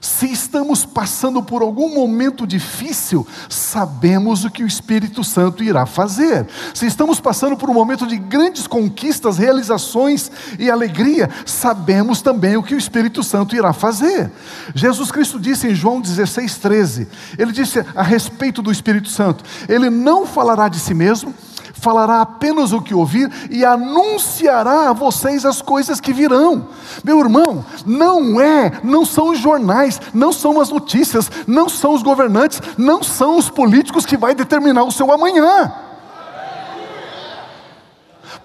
Se 0.00 0.26
estamos 0.30 0.84
passando 0.84 1.42
por 1.42 1.62
algum 1.62 1.94
momento 1.94 2.46
difícil, 2.46 3.26
sabemos 3.48 4.44
o 4.44 4.50
que 4.50 4.62
o 4.62 4.66
Espírito 4.66 5.24
Santo 5.24 5.64
irá 5.64 5.86
fazer. 5.86 6.46
Se 6.74 6.86
estamos 6.86 7.20
passando 7.20 7.56
por 7.56 7.70
um 7.70 7.74
momento 7.74 8.06
de 8.06 8.16
grandes 8.16 8.66
conquistas, 8.66 9.38
realizações 9.38 10.30
e 10.58 10.70
alegria, 10.70 11.30
sabemos 11.44 12.20
também 12.20 12.56
o 12.56 12.62
que 12.62 12.74
o 12.74 12.78
Espírito 12.78 13.22
Santo 13.22 13.56
irá 13.56 13.72
fazer. 13.72 14.30
Jesus 14.74 15.10
Cristo 15.10 15.40
disse 15.40 15.68
em 15.68 15.74
João 15.74 16.00
16, 16.00 16.56
13: 16.58 17.08
Ele 17.38 17.52
disse 17.52 17.84
a 17.94 18.02
respeito 18.02 18.62
do 18.62 18.72
Espírito 18.72 19.08
Santo: 19.08 19.44
Ele 19.68 19.90
não 19.90 20.26
falará 20.26 20.68
de 20.68 20.78
si 20.78 20.94
mesmo 20.94 21.34
falará 21.80 22.20
apenas 22.20 22.72
o 22.72 22.80
que 22.80 22.94
ouvir 22.94 23.30
e 23.50 23.64
anunciará 23.64 24.90
a 24.90 24.92
vocês 24.92 25.44
as 25.44 25.62
coisas 25.62 26.00
que 26.00 26.12
virão. 26.12 26.68
Meu 27.04 27.20
irmão, 27.20 27.64
não 27.84 28.40
é, 28.40 28.80
não 28.82 29.04
são 29.04 29.30
os 29.30 29.38
jornais, 29.38 30.00
não 30.12 30.32
são 30.32 30.60
as 30.60 30.70
notícias, 30.70 31.30
não 31.46 31.68
são 31.68 31.94
os 31.94 32.02
governantes, 32.02 32.60
não 32.76 33.02
são 33.02 33.36
os 33.36 33.50
políticos 33.50 34.06
que 34.06 34.16
vai 34.16 34.34
determinar 34.34 34.84
o 34.84 34.92
seu 34.92 35.12
amanhã. 35.12 35.72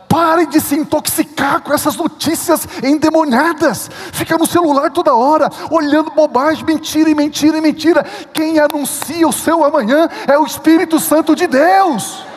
Pare 0.08 0.46
de 0.46 0.60
se 0.60 0.76
intoxicar 0.76 1.62
com 1.62 1.74
essas 1.74 1.96
notícias 1.96 2.68
endemoniadas. 2.84 3.90
Fica 4.12 4.38
no 4.38 4.46
celular 4.46 4.92
toda 4.92 5.16
hora, 5.16 5.50
olhando 5.70 6.12
bobagem, 6.12 6.66
mentira 6.66 7.10
e 7.10 7.16
mentira 7.16 7.58
e 7.58 7.62
mentira. 7.62 8.04
Quem 8.34 8.60
anuncia 8.60 9.26
o 9.26 9.32
seu 9.32 9.64
amanhã 9.64 10.10
é 10.28 10.38
o 10.38 10.46
Espírito 10.46 11.00
Santo 11.00 11.34
de 11.34 11.48
Deus. 11.48 12.31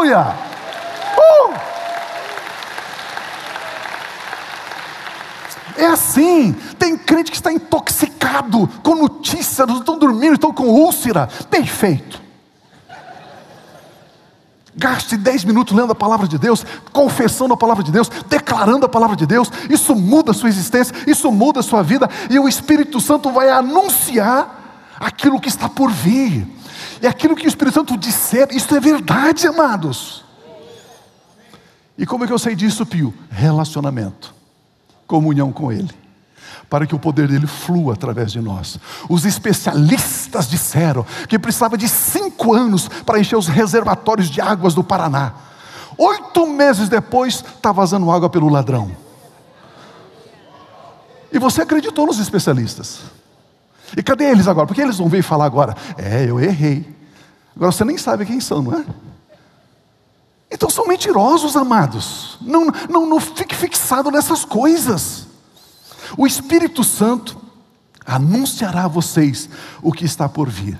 Aleluia! 0.00 0.34
Uh! 1.18 1.54
É 5.76 5.86
assim, 5.86 6.52
tem 6.78 6.96
crente 6.96 7.30
que 7.30 7.36
está 7.36 7.52
intoxicado 7.52 8.66
com 8.82 8.94
notícias, 8.94 9.66
não 9.66 9.78
estão 9.78 9.98
dormindo, 9.98 10.34
estão 10.34 10.52
com 10.52 10.68
úlcera. 10.68 11.28
Perfeito. 11.50 12.20
Gaste 14.74 15.18
10 15.18 15.44
minutos 15.44 15.76
lendo 15.76 15.92
a 15.92 15.94
palavra 15.94 16.26
de 16.26 16.38
Deus, 16.38 16.64
confessando 16.92 17.52
a 17.52 17.56
palavra 17.56 17.84
de 17.84 17.92
Deus, 17.92 18.08
declarando 18.26 18.86
a 18.86 18.88
palavra 18.88 19.16
de 19.16 19.26
Deus. 19.26 19.50
Isso 19.68 19.94
muda 19.94 20.30
a 20.30 20.34
sua 20.34 20.48
existência, 20.48 20.94
isso 21.06 21.30
muda 21.30 21.60
a 21.60 21.62
sua 21.62 21.82
vida, 21.82 22.08
e 22.30 22.38
o 22.38 22.48
Espírito 22.48 23.00
Santo 23.00 23.30
vai 23.30 23.50
anunciar 23.50 24.96
aquilo 24.98 25.40
que 25.40 25.48
está 25.48 25.68
por 25.68 25.90
vir. 25.90 26.59
E 27.02 27.06
aquilo 27.06 27.34
que 27.34 27.46
o 27.46 27.48
Espírito 27.48 27.74
Santo 27.74 27.96
disser, 27.96 28.48
isso 28.50 28.74
é 28.74 28.80
verdade, 28.80 29.46
amados. 29.46 30.24
E 31.96 32.04
como 32.06 32.24
é 32.24 32.26
que 32.26 32.32
eu 32.32 32.38
sei 32.38 32.54
disso, 32.54 32.84
Pio? 32.84 33.12
Relacionamento, 33.30 34.34
comunhão 35.06 35.52
com 35.52 35.70
Ele, 35.72 35.90
para 36.68 36.86
que 36.86 36.94
o 36.94 36.98
poder 36.98 37.28
dele 37.28 37.46
flua 37.46 37.94
através 37.94 38.32
de 38.32 38.40
nós. 38.40 38.78
Os 39.08 39.24
especialistas 39.24 40.48
disseram 40.48 41.04
que 41.28 41.38
precisava 41.38 41.76
de 41.76 41.88
cinco 41.88 42.54
anos 42.54 42.88
para 43.04 43.18
encher 43.18 43.36
os 43.36 43.48
reservatórios 43.48 44.28
de 44.28 44.40
águas 44.40 44.74
do 44.74 44.84
Paraná. 44.84 45.34
Oito 45.96 46.46
meses 46.46 46.88
depois, 46.88 47.36
está 47.36 47.72
vazando 47.72 48.10
água 48.10 48.30
pelo 48.30 48.48
ladrão. 48.48 48.90
E 51.32 51.38
você 51.38 51.62
acreditou 51.62 52.06
nos 52.06 52.18
especialistas. 52.18 53.00
E 53.96 54.02
cadê 54.02 54.24
eles 54.24 54.48
agora? 54.48 54.66
Porque 54.66 54.80
eles 54.80 54.98
vão 54.98 55.08
vir 55.08 55.22
falar 55.22 55.46
agora, 55.46 55.76
é, 55.96 56.28
eu 56.28 56.40
errei. 56.40 56.86
Agora 57.54 57.72
você 57.72 57.84
nem 57.84 57.98
sabe 57.98 58.24
quem 58.24 58.40
são, 58.40 58.62
não 58.62 58.74
é? 58.74 58.84
Então 60.50 60.68
são 60.68 60.86
mentirosos, 60.86 61.56
amados. 61.56 62.36
Não, 62.40 62.66
não, 62.88 63.06
não 63.06 63.20
fique 63.20 63.54
fixado 63.54 64.10
nessas 64.10 64.44
coisas. 64.44 65.26
O 66.16 66.26
Espírito 66.26 66.82
Santo 66.82 67.36
anunciará 68.04 68.84
a 68.84 68.88
vocês 68.88 69.48
o 69.82 69.92
que 69.92 70.04
está 70.04 70.28
por 70.28 70.48
vir. 70.48 70.78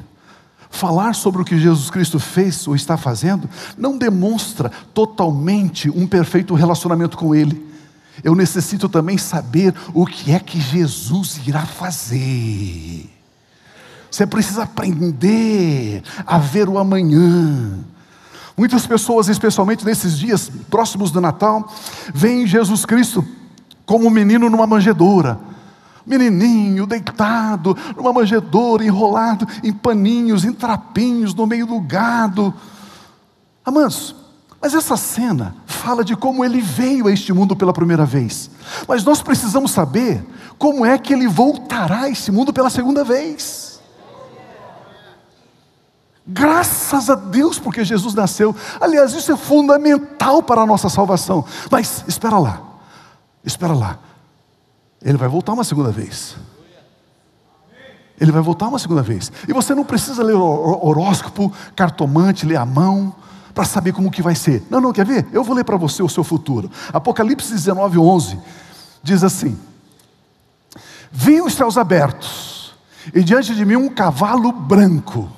Falar 0.69 1.14
sobre 1.14 1.43
o 1.43 1.45
que 1.45 1.59
Jesus 1.59 1.90
Cristo 1.90 2.19
fez 2.19 2.67
ou 2.67 2.75
está 2.75 2.97
fazendo 2.97 3.49
não 3.76 3.99
demonstra 3.99 4.71
totalmente 4.95 5.90
um 5.90 6.07
perfeito 6.07 6.55
relacionamento 6.55 7.17
com 7.17 7.35
Ele. 7.35 7.70
Eu 8.23 8.35
necessito 8.35 8.89
também 8.89 9.19
saber 9.19 9.75
o 9.95 10.07
que 10.07 10.33
é 10.33 10.39
que 10.39 10.61
Jesus 10.61 11.41
irá 11.47 11.65
fazer. 11.65 13.09
Você 14.11 14.27
precisa 14.27 14.65
aprender 14.65 16.03
a 16.27 16.39
ver 16.39 16.69
o 16.69 16.79
amanhã. 16.79 17.79
Muitas 18.57 18.87
pessoas, 18.87 19.29
especialmente 19.29 19.85
nesses 19.85 20.19
dias 20.19 20.50
próximos 20.69 21.11
do 21.11 21.21
Natal, 21.21 21.73
veem 22.12 22.47
Jesus 22.47 22.85
Cristo 22.85 23.25
como 23.87 24.07
um 24.07 24.11
menino 24.11 24.50
numa 24.50 24.67
manjedoura. 24.67 25.39
Menininho 26.05 26.87
deitado 26.87 27.77
numa 27.97 28.12
manjedoura, 28.12 28.85
enrolado 28.85 29.47
em 29.62 29.73
paninhos, 29.73 30.45
em 30.45 30.53
trapinhos, 30.53 31.35
no 31.35 31.47
meio 31.47 31.67
do 31.67 31.81
gado. 31.81 32.53
Amados, 33.65 34.15
mas 34.61 34.75
essa 34.75 34.97
cena 34.97 35.57
fala 35.67 36.05
de 36.05 36.14
como 36.14 36.45
ele 36.45 36.61
veio 36.61 37.07
a 37.07 37.12
este 37.12 37.33
mundo 37.33 37.57
pela 37.57 37.73
primeira 37.73 38.05
vez. 38.05 38.50
Mas 38.87 39.02
nós 39.02 39.23
precisamos 39.23 39.71
saber 39.71 40.23
como 40.59 40.85
é 40.85 40.99
que 40.99 41.14
ele 41.14 41.26
voltará 41.26 42.02
a 42.02 42.11
este 42.11 42.31
mundo 42.31 42.52
pela 42.52 42.69
segunda 42.69 43.02
vez. 43.02 43.81
Graças 46.26 47.09
a 47.09 47.14
Deus 47.14 47.59
porque 47.59 47.83
Jesus 47.85 48.12
nasceu. 48.12 48.55
Aliás, 48.79 49.14
isso 49.14 49.33
é 49.33 49.37
fundamental 49.37 50.43
para 50.43 50.61
a 50.61 50.67
nossa 50.67 50.90
salvação. 50.90 51.43
Mas 51.71 52.05
espera 52.07 52.38
lá, 52.38 52.61
espera 53.43 53.73
lá. 53.73 53.99
Ele 55.02 55.17
vai 55.17 55.29
voltar 55.29 55.55
uma 55.55 55.64
segunda 55.64 55.90
vez. 55.90 56.37
Ele 58.21 58.31
vai 58.31 58.43
voltar 58.43 58.69
uma 58.69 58.79
segunda 58.79 59.00
vez. 59.00 59.33
E 59.49 59.55
você 59.55 59.75
não 59.75 59.85
precisa 59.85 60.23
ler 60.23 60.35
horóscopo, 60.35 61.50
cartomante, 61.75 62.45
ler 62.45 62.57
a 62.57 62.67
mão 62.67 63.14
para 63.54 63.64
saber 63.64 63.92
como 63.92 64.11
que 64.11 64.23
vai 64.23 64.35
ser. 64.35 64.62
Não, 64.71 64.80
não, 64.80 64.92
quer 64.92 65.07
ver? 65.07 65.26
Eu 65.33 65.45
vou 65.45 65.54
ler 65.54 65.64
para 65.64 65.76
você 65.76 66.02
o 66.02 66.09
seu 66.09 66.25
futuro. 66.25 66.71
Apocalipse 66.92 67.52
19, 67.52 67.99
11 67.99 68.38
diz 69.02 69.25
assim: 69.25 69.59
Vi 71.11 71.40
os 71.40 71.54
céus 71.54 71.76
abertos, 71.76 72.75
e 73.14 73.23
diante 73.23 73.54
de 73.54 73.64
mim 73.64 73.76
um 73.76 73.88
cavalo 73.88 74.52
branco, 74.52 75.28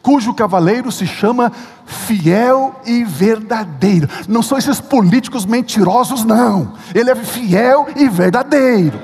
cujo 0.00 0.34
cavaleiro 0.34 0.90
se 0.90 1.06
chama 1.06 1.52
Fiel 1.84 2.80
e 2.84 3.04
Verdadeiro. 3.04 4.08
Não 4.28 4.42
são 4.42 4.58
esses 4.58 4.80
políticos 4.80 5.44
mentirosos, 5.44 6.24
não. 6.24 6.74
Ele 6.94 7.10
é 7.10 7.14
fiel 7.14 7.86
e 7.96 8.08
verdadeiro. 8.08 9.00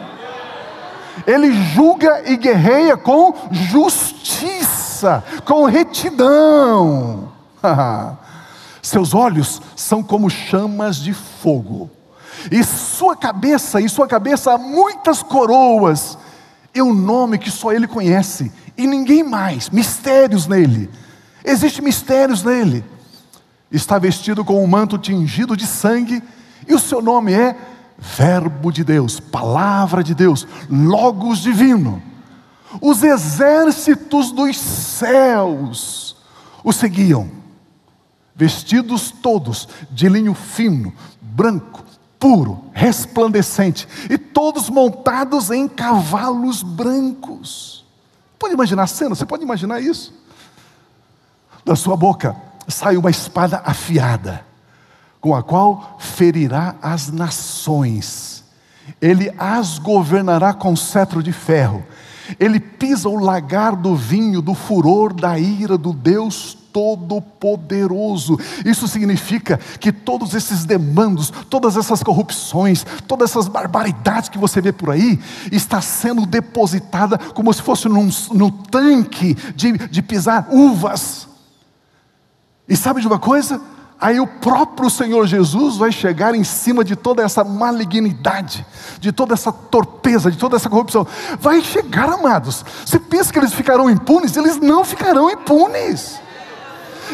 Ele 1.27 1.53
julga 1.75 2.23
e 2.27 2.37
guerreia 2.37 2.97
com 2.97 3.35
justiça, 3.51 5.23
com 5.45 5.67
retidão. 5.67 7.29
Seus 8.89 9.13
olhos 9.13 9.61
são 9.77 10.03
como 10.03 10.31
chamas 10.31 10.97
de 10.97 11.13
fogo, 11.13 11.91
e 12.51 12.65
sua 12.65 13.15
cabeça, 13.15 13.83
e 13.83 13.87
sua 13.87 14.09
cabeça 14.09 14.55
há 14.55 14.57
muitas 14.57 15.23
coroas, 15.23 16.17
e 16.75 16.81
um 16.81 16.95
nome 16.95 17.37
que 17.37 17.51
só 17.51 17.71
ele 17.71 17.87
conhece, 17.87 18.51
e 18.79 18.87
ninguém 18.87 19.23
mais, 19.23 19.69
mistérios 19.69 20.47
nele. 20.47 20.89
Existem 21.45 21.85
mistérios 21.85 22.43
nele. 22.43 22.83
Está 23.71 23.99
vestido 23.99 24.43
com 24.43 24.65
um 24.65 24.67
manto 24.67 24.97
tingido 24.97 25.55
de 25.55 25.67
sangue, 25.67 26.23
e 26.67 26.73
o 26.73 26.79
seu 26.79 27.03
nome 27.03 27.35
é 27.35 27.55
Verbo 27.99 28.73
de 28.73 28.85
Deus, 28.85 29.21
Palavra 29.21 30.03
de 30.03 30.15
Deus, 30.15 30.49
Logos 30.71 31.41
Divino. 31.41 32.03
Os 32.81 33.03
exércitos 33.03 34.33
dos 34.33 34.57
céus 34.57 36.17
o 36.65 36.73
seguiam 36.73 37.38
vestidos 38.39 39.11
todos 39.11 39.69
de 39.91 40.09
linho 40.09 40.33
fino, 40.33 40.95
branco, 41.21 41.85
puro, 42.21 42.65
resplandecente, 42.73 43.89
e 44.09 44.17
todos 44.17 44.71
montados 44.71 45.51
em 45.51 45.67
cavalos 45.67 46.63
brancos. 46.63 47.85
Pode 48.39 48.55
imaginar 48.55 48.85
a 48.85 48.87
cena? 48.87 49.17
Você 49.17 49.27
pode 49.27 49.43
imaginar 49.43 49.81
isso? 49.81 50.15
Da 51.65 51.75
sua 51.75 51.97
boca 51.97 52.37
sai 52.69 52.97
uma 52.97 53.11
espada 53.11 53.61
afiada, 53.65 54.47
com 55.21 55.35
a 55.35 55.43
qual 55.43 55.97
ferirá 55.99 56.77
as 56.81 57.11
nações. 57.11 58.45
Ele 59.03 59.35
as 59.37 59.79
governará 59.79 60.55
com 60.55 60.77
cetro 60.77 61.25
de 61.25 61.33
ferro. 61.33 61.85
Ele 62.39 62.61
pisa 62.61 63.09
o 63.09 63.17
lagar 63.17 63.75
do 63.75 63.97
vinho 63.97 64.41
do 64.41 64.55
furor 64.55 65.13
da 65.13 65.39
ira 65.39 65.77
do 65.77 65.93
Deus 65.93 66.58
Todo-Poderoso. 66.73 68.39
Isso 68.65 68.87
significa 68.89 69.59
que 69.81 69.93
todos 69.93 70.35
esses 70.35 70.65
demandos, 70.65 71.33
todas 71.51 71.77
essas 71.77 72.03
corrupções, 72.03 72.85
todas 73.07 73.31
essas 73.31 73.49
barbaridades 73.49 74.29
que 74.29 74.39
você 74.39 74.61
vê 74.61 74.73
por 74.73 74.91
aí, 74.91 75.19
está 75.51 75.81
sendo 75.81 76.27
depositada 76.27 77.19
como 77.19 77.53
se 77.53 77.63
fosse 77.63 77.89
num, 77.89 78.09
num 78.33 78.51
tanque 78.51 79.35
de, 79.55 79.73
de 79.89 80.03
pisar 80.03 80.49
uvas. 80.51 81.29
E 82.69 82.77
sabe 82.77 83.01
de 83.01 83.07
uma 83.07 83.19
coisa? 83.19 83.61
Aí 84.01 84.21
o 84.21 84.27
próprio 84.27 84.89
Senhor 84.89 85.27
Jesus 85.27 85.77
vai 85.77 85.91
chegar 85.91 86.33
em 86.33 86.45
cima 86.45 86.85
de 86.85 86.95
toda 86.95 87.23
essa 87.23 87.43
malignidade, 87.43 88.65
de 89.01 89.11
toda 89.11 89.35
essa 89.35 89.51
torpeza, 89.51 90.31
de 90.31 90.39
toda 90.39 90.55
essa 90.55 90.71
corrupção. 90.71 91.05
Vai 91.41 91.61
chegar, 91.61 92.09
amados. 92.09 92.65
Você 92.87 93.01
pensa 93.01 93.33
que 93.33 93.39
eles 93.41 93.53
ficarão 93.53 93.91
impunes? 93.91 94.37
Eles 94.37 94.59
não 94.59 94.85
ficarão 94.85 95.29
impunes. 95.29 96.21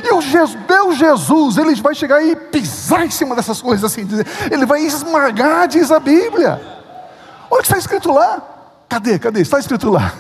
E 0.02 0.12
o 0.12 0.20
meu 0.68 0.92
Jesus, 0.92 1.57
ele 1.57 1.74
vai 1.76 1.94
chegar 1.94 2.24
e 2.24 2.35
pisar 2.35 3.04
em 3.04 3.11
cima 3.11 3.37
dessas 3.37 3.61
coisas 3.61 3.85
assim, 3.85 4.07
ele 4.50 4.66
vai 4.66 4.80
esmagar, 4.80 5.68
diz 5.68 5.90
a 5.90 6.00
Bíblia. 6.00 6.61
Olha 7.50 7.61
o 7.61 7.62
que 7.62 7.68
está 7.68 7.78
escrito 7.78 8.12
lá. 8.12 8.42
Cadê? 8.88 9.18
Cadê? 9.18 9.40
Está 9.40 9.59
escrito 9.59 9.90
lá. 9.90 10.12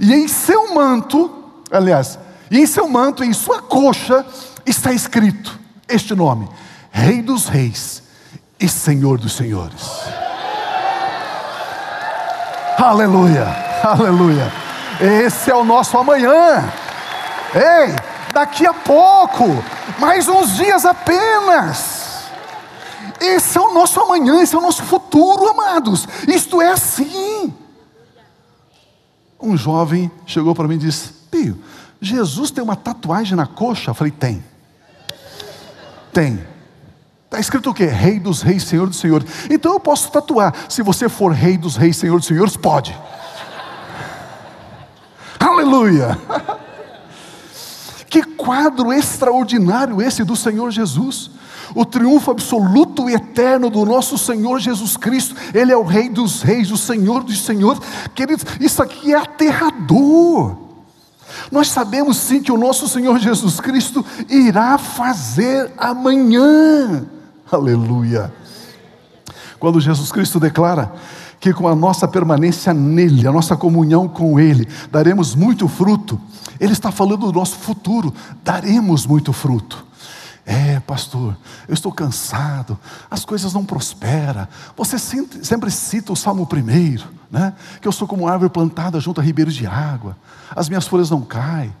E 0.00 0.12
em 0.12 0.28
seu 0.28 0.74
manto, 0.74 1.30
aliás, 1.70 2.18
e 2.50 2.58
em 2.58 2.66
seu 2.66 2.88
manto, 2.88 3.22
em 3.22 3.32
sua 3.32 3.62
coxa, 3.62 4.24
está 4.66 4.92
escrito 4.92 5.58
este 5.88 6.14
nome: 6.14 6.48
Rei 6.90 7.22
dos 7.22 7.46
Reis 7.46 8.02
e 8.58 8.68
Senhor 8.68 9.18
dos 9.18 9.32
Senhores. 9.34 9.82
Aleluia, 12.78 13.46
aleluia. 13.82 14.52
Esse 15.00 15.50
é 15.50 15.54
o 15.54 15.64
nosso 15.64 15.96
amanhã. 15.96 16.64
Ei, 17.54 17.94
daqui 18.32 18.66
a 18.66 18.72
pouco, 18.72 19.44
mais 19.98 20.28
uns 20.28 20.56
dias 20.56 20.84
apenas. 20.84 22.00
Esse 23.20 23.58
é 23.58 23.60
o 23.60 23.74
nosso 23.74 24.00
amanhã, 24.00 24.42
esse 24.42 24.54
é 24.54 24.58
o 24.58 24.62
nosso 24.62 24.82
futuro, 24.82 25.48
amados. 25.48 26.06
Isto 26.26 26.60
é 26.62 26.72
assim. 26.72 27.54
Um 29.40 29.56
jovem 29.56 30.10
chegou 30.26 30.54
para 30.54 30.68
mim 30.68 30.76
e 30.76 30.78
disse: 30.78 31.12
Pio, 31.30 31.58
Jesus 32.00 32.50
tem 32.50 32.62
uma 32.62 32.76
tatuagem 32.76 33.36
na 33.36 33.46
coxa? 33.46 33.90
Eu 33.90 33.94
falei: 33.94 34.10
Tem. 34.10 34.42
Tem. 36.12 36.46
Está 37.24 37.38
escrito 37.38 37.70
o 37.70 37.74
quê? 37.74 37.86
Rei 37.86 38.18
dos 38.18 38.42
reis, 38.42 38.64
Senhor 38.64 38.88
dos 38.88 38.98
senhores. 38.98 39.48
Então 39.48 39.72
eu 39.72 39.80
posso 39.80 40.10
tatuar. 40.10 40.52
Se 40.68 40.82
você 40.82 41.08
for 41.08 41.30
rei 41.32 41.56
dos 41.56 41.76
reis, 41.76 41.96
Senhor 41.96 42.18
dos 42.18 42.26
senhores, 42.26 42.56
pode. 42.56 42.98
Aleluia. 45.38 46.18
Que 48.10 48.24
quadro 48.24 48.92
extraordinário 48.92 50.02
esse 50.02 50.24
do 50.24 50.34
Senhor 50.34 50.72
Jesus. 50.72 51.30
O 51.76 51.84
triunfo 51.84 52.32
absoluto 52.32 53.08
e 53.08 53.14
eterno 53.14 53.70
do 53.70 53.84
nosso 53.84 54.18
Senhor 54.18 54.58
Jesus 54.58 54.96
Cristo. 54.96 55.36
Ele 55.54 55.70
é 55.70 55.76
o 55.76 55.84
Rei 55.84 56.08
dos 56.08 56.42
Reis, 56.42 56.72
o 56.72 56.76
Senhor 56.76 57.22
dos 57.22 57.40
Senhores. 57.44 57.80
Queridos, 58.12 58.44
isso 58.58 58.82
aqui 58.82 59.14
é 59.14 59.16
aterrador. 59.16 60.56
Nós 61.52 61.68
sabemos 61.68 62.16
sim 62.16 62.42
que 62.42 62.50
o 62.50 62.58
nosso 62.58 62.88
Senhor 62.88 63.16
Jesus 63.20 63.60
Cristo 63.60 64.04
irá 64.28 64.76
fazer 64.76 65.72
amanhã. 65.78 67.06
Aleluia. 67.50 68.32
Quando 69.60 69.80
Jesus 69.80 70.10
Cristo 70.10 70.40
declara 70.40 70.92
que 71.40 71.54
com 71.54 71.66
a 71.66 71.74
nossa 71.74 72.06
permanência 72.06 72.74
nele, 72.74 73.26
a 73.26 73.32
nossa 73.32 73.56
comunhão 73.56 74.06
com 74.06 74.38
ele, 74.38 74.68
daremos 74.92 75.34
muito 75.34 75.66
fruto. 75.66 76.20
Ele 76.60 76.74
está 76.74 76.92
falando 76.92 77.26
do 77.26 77.32
nosso 77.32 77.56
futuro, 77.56 78.12
daremos 78.44 79.06
muito 79.06 79.32
fruto. 79.32 79.86
É, 80.44 80.80
pastor, 80.80 81.36
eu 81.66 81.74
estou 81.74 81.92
cansado, 81.92 82.78
as 83.10 83.24
coisas 83.24 83.54
não 83.54 83.64
prosperam. 83.64 84.46
Você 84.76 84.98
sempre 84.98 85.70
cita 85.70 86.12
o 86.12 86.16
Salmo 86.16 86.46
primeiro, 86.46 87.04
né? 87.30 87.54
Que 87.80 87.88
eu 87.88 87.92
sou 87.92 88.06
como 88.06 88.28
árvore 88.28 88.50
plantada 88.50 89.00
junto 89.00 89.20
a 89.20 89.24
ribeiros 89.24 89.54
de 89.54 89.66
água, 89.66 90.16
as 90.54 90.68
minhas 90.68 90.86
folhas 90.86 91.08
não 91.08 91.22
caem, 91.22 91.72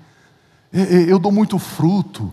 eu 0.72 1.18
dou 1.18 1.32
muito 1.32 1.58
fruto, 1.58 2.32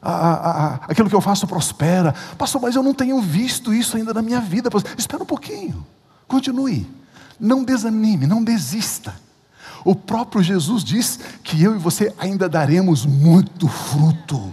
aquilo 0.00 1.08
que 1.08 1.14
eu 1.14 1.20
faço 1.20 1.46
prospera. 1.46 2.14
Pastor, 2.38 2.60
mas 2.60 2.74
eu 2.74 2.82
não 2.82 2.94
tenho 2.94 3.20
visto 3.20 3.72
isso 3.72 3.96
ainda 3.96 4.14
na 4.14 4.22
minha 4.22 4.40
vida. 4.40 4.70
Espera 4.96 5.22
um 5.22 5.26
pouquinho. 5.26 5.84
Continue. 6.34 6.84
Não 7.38 7.62
desanime, 7.62 8.26
não 8.26 8.42
desista. 8.42 9.14
O 9.84 9.94
próprio 9.94 10.42
Jesus 10.42 10.82
diz 10.82 11.20
que 11.44 11.62
eu 11.62 11.76
e 11.76 11.78
você 11.78 12.12
ainda 12.18 12.48
daremos 12.48 13.06
muito 13.06 13.68
fruto. 13.68 14.52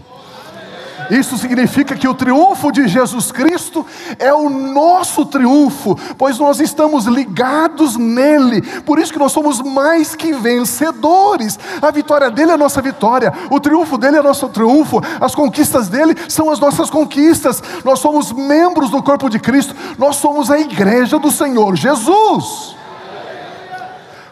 Isso 1.09 1.37
significa 1.37 1.95
que 1.95 2.07
o 2.07 2.13
triunfo 2.13 2.71
de 2.71 2.87
Jesus 2.87 3.31
Cristo 3.31 3.85
é 4.19 4.33
o 4.33 4.49
nosso 4.49 5.25
triunfo, 5.25 5.97
pois 6.17 6.37
nós 6.37 6.59
estamos 6.59 7.05
ligados 7.05 7.97
nele. 7.97 8.61
Por 8.81 8.99
isso 8.99 9.11
que 9.11 9.19
nós 9.19 9.31
somos 9.31 9.61
mais 9.61 10.15
que 10.15 10.33
vencedores. 10.33 11.59
A 11.81 11.91
vitória 11.91 12.29
dele 12.29 12.51
é 12.51 12.53
a 12.53 12.57
nossa 12.57 12.81
vitória, 12.81 13.33
o 13.49 13.59
triunfo 13.59 13.97
dele 13.97 14.17
é 14.17 14.21
nosso 14.21 14.47
triunfo, 14.49 15.01
as 15.19 15.35
conquistas 15.35 15.87
dele 15.87 16.15
são 16.27 16.49
as 16.49 16.59
nossas 16.59 16.89
conquistas. 16.89 17.61
Nós 17.83 17.99
somos 17.99 18.31
membros 18.31 18.89
do 18.89 19.01
corpo 19.01 19.29
de 19.29 19.39
Cristo, 19.39 19.75
nós 19.97 20.17
somos 20.17 20.49
a 20.51 20.59
igreja 20.59 21.17
do 21.17 21.31
Senhor 21.31 21.75
Jesus. 21.75 22.80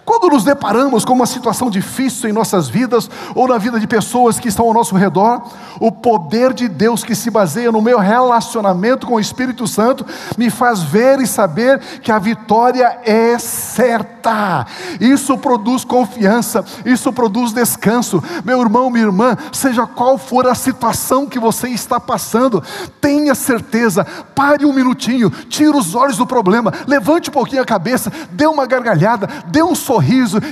Quando 0.10 0.32
nos 0.32 0.43
deparamos 0.43 1.06
com 1.06 1.13
uma 1.13 1.28
situação 1.28 1.69
difícil 1.69 2.28
em 2.28 2.34
nossas 2.34 2.67
vidas 2.67 3.08
ou 3.36 3.48
na 3.48 3.60
vida 3.60 3.80
de 3.80 3.86
pessoas 3.86 4.39
que 4.39 4.48
estão 4.48 4.65
ao 4.65 4.74
nosso 4.74 4.95
redor, 4.95 5.39
o 5.80 5.91
poder 5.91 6.52
de 6.52 6.67
Deus 6.67 7.04
que 7.04 7.13
se 7.13 7.30
baseia 7.30 7.72
no 7.72 7.80
meu 7.80 8.00
relacionamento 8.00 9.06
com 9.06 9.13
o 9.13 9.19
Espírito 9.19 9.67
Santo 9.67 10.04
me 10.36 10.50
faz 10.50 10.82
ver 10.82 11.19
e 11.19 11.28
saber 11.28 11.80
que 12.02 12.12
a 12.12 12.17
vitória 12.17 13.00
é 13.06 13.38
certa. 13.38 14.65
Isso 15.00 15.38
produz 15.38 15.86
confiança, 15.86 16.65
isso 16.84 17.13
produz 17.13 17.54
descanso. 17.54 18.24
Meu 18.43 18.60
irmão, 18.63 18.89
minha 18.89 19.06
irmã, 19.06 19.38
seja 19.52 19.86
qual 19.86 20.17
for 20.17 20.48
a 20.48 20.56
situação 20.56 21.28
que 21.28 21.38
você 21.38 21.69
está 21.69 22.00
passando, 22.00 22.63
tenha 23.00 23.36
certeza, 23.36 24.04
pare 24.34 24.65
um 24.65 24.74
minutinho, 24.74 25.30
tire 25.30 25.78
os 25.78 25.93
olhos 25.93 26.17
do 26.17 26.26
problema, 26.26 26.74
levante 26.88 27.30
um 27.30 27.34
pouquinho 27.34 27.62
a 27.62 27.65
cabeça, 27.65 28.12
dê 28.32 28.48
uma 28.48 28.65
gargalhada, 28.65 29.30
dê 29.45 29.62
um 29.62 29.76
sorriso 29.76 29.99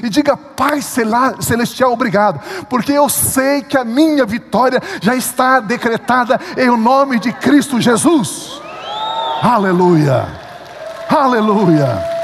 e 0.04 0.10
diga: 0.10 0.36
Pai 0.36 0.82
Celestial, 0.82 1.92
obrigado, 1.92 2.40
porque 2.70 2.92
eu 2.92 3.10
sei 3.10 3.62
que 3.62 3.78
a 3.78 3.84
minha 3.84 4.26
vitória 4.26 4.82
já 5.02 5.16
está 5.16 5.60
decretada 5.60 6.40
em 6.58 6.70
nome 6.78 7.20
de 7.20 7.32
Cristo 7.34 7.80
Jesus. 7.82 8.62
Aleluia, 9.42 10.28
aleluia. 11.10 12.18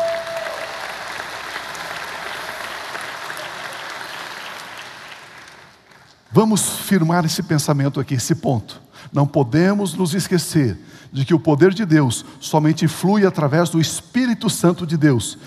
Vamos 6.31 6.79
firmar 6.79 7.23
esse 7.25 7.43
pensamento 7.43 7.99
aqui, 7.99 8.15
esse 8.15 8.33
ponto. 8.33 8.81
Não 9.11 9.27
podemos 9.27 9.93
nos 9.93 10.15
esquecer 10.15 10.79
de 11.11 11.23
que 11.23 11.33
o 11.33 11.39
poder 11.39 11.71
de 11.71 11.85
Deus 11.85 12.25
somente 12.39 12.87
flui 12.87 13.23
através 13.23 13.69
do 13.69 13.79
Espírito 13.79 14.49
Santo 14.49 14.87
de 14.87 14.97
Deus. 14.97 15.37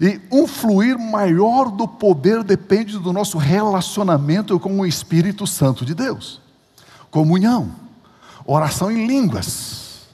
E 0.00 0.18
um 0.32 0.46
fluir 0.46 0.98
maior 0.98 1.70
do 1.70 1.86
poder 1.86 2.42
depende 2.42 2.98
do 2.98 3.12
nosso 3.12 3.36
relacionamento 3.36 4.58
com 4.58 4.80
o 4.80 4.86
Espírito 4.86 5.46
Santo 5.46 5.84
de 5.84 5.94
Deus. 5.94 6.40
Comunhão, 7.10 7.70
oração 8.46 8.90
em 8.90 9.06
línguas. 9.06 10.08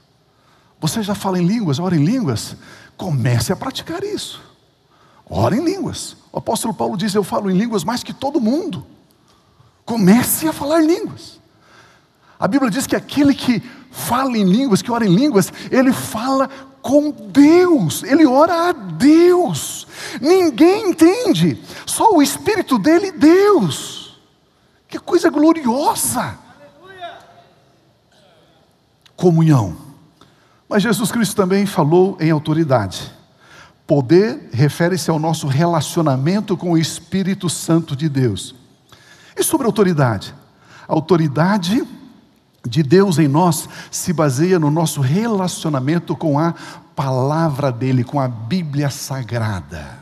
Você 0.81 1.01
já 1.01 1.15
fala 1.15 1.39
em 1.39 1.47
línguas, 1.47 1.79
ora 1.79 1.95
em 1.95 2.03
línguas? 2.03 2.57
Comece 2.97 3.53
a 3.53 3.55
praticar 3.55 4.03
isso. 4.03 4.41
Ora 5.29 5.55
em 5.55 5.63
línguas. 5.63 6.17
O 6.33 6.37
apóstolo 6.37 6.73
Paulo 6.73 6.97
diz: 6.97 7.15
Eu 7.15 7.23
falo 7.23 7.49
em 7.49 7.57
línguas 7.57 7.85
mais 7.85 8.03
que 8.03 8.13
todo 8.13 8.41
mundo. 8.41 8.85
Comece 9.85 10.49
a 10.49 10.53
falar 10.53 10.81
línguas. 10.81 11.39
A 12.37 12.47
Bíblia 12.47 12.69
diz 12.69 12.85
que 12.85 12.95
aquele 12.95 13.33
que 13.33 13.63
fala 13.89 14.37
em 14.37 14.43
línguas, 14.43 14.81
que 14.81 14.91
ora 14.91 15.05
em 15.05 15.15
línguas, 15.15 15.51
ele 15.71 15.93
fala 15.93 16.49
com 16.87 17.11
Deus, 17.11 18.01
ele 18.03 18.25
ora 18.25 18.69
a 18.69 18.71
Deus. 18.71 19.85
Ninguém 20.21 20.91
entende, 20.91 21.61
só 21.85 22.13
o 22.13 22.21
Espírito 22.21 22.79
dele, 22.79 23.11
Deus. 23.11 24.17
Que 24.87 24.97
coisa 24.97 25.29
gloriosa! 25.29 26.39
Comunhão. 29.17 29.75
Mas 30.69 30.81
Jesus 30.81 31.11
Cristo 31.11 31.35
também 31.35 31.65
falou 31.65 32.17
em 32.21 32.31
autoridade. 32.31 33.11
Poder 33.85 34.47
refere-se 34.53 35.09
ao 35.09 35.19
nosso 35.19 35.45
relacionamento 35.45 36.55
com 36.55 36.71
o 36.71 36.77
Espírito 36.77 37.49
Santo 37.49 37.97
de 37.97 38.07
Deus. 38.07 38.55
E 39.35 39.43
sobre 39.43 39.67
autoridade? 39.67 40.33
Autoridade 40.87 41.85
de 42.67 42.83
Deus 42.83 43.17
em 43.17 43.27
nós 43.27 43.67
se 43.89 44.13
baseia 44.13 44.59
no 44.59 44.69
nosso 44.69 45.01
relacionamento 45.01 46.15
com 46.15 46.37
a 46.37 46.53
palavra 46.95 47.71
dele, 47.71 48.03
com 48.03 48.19
a 48.19 48.27
Bíblia 48.27 48.89
Sagrada. 48.89 49.96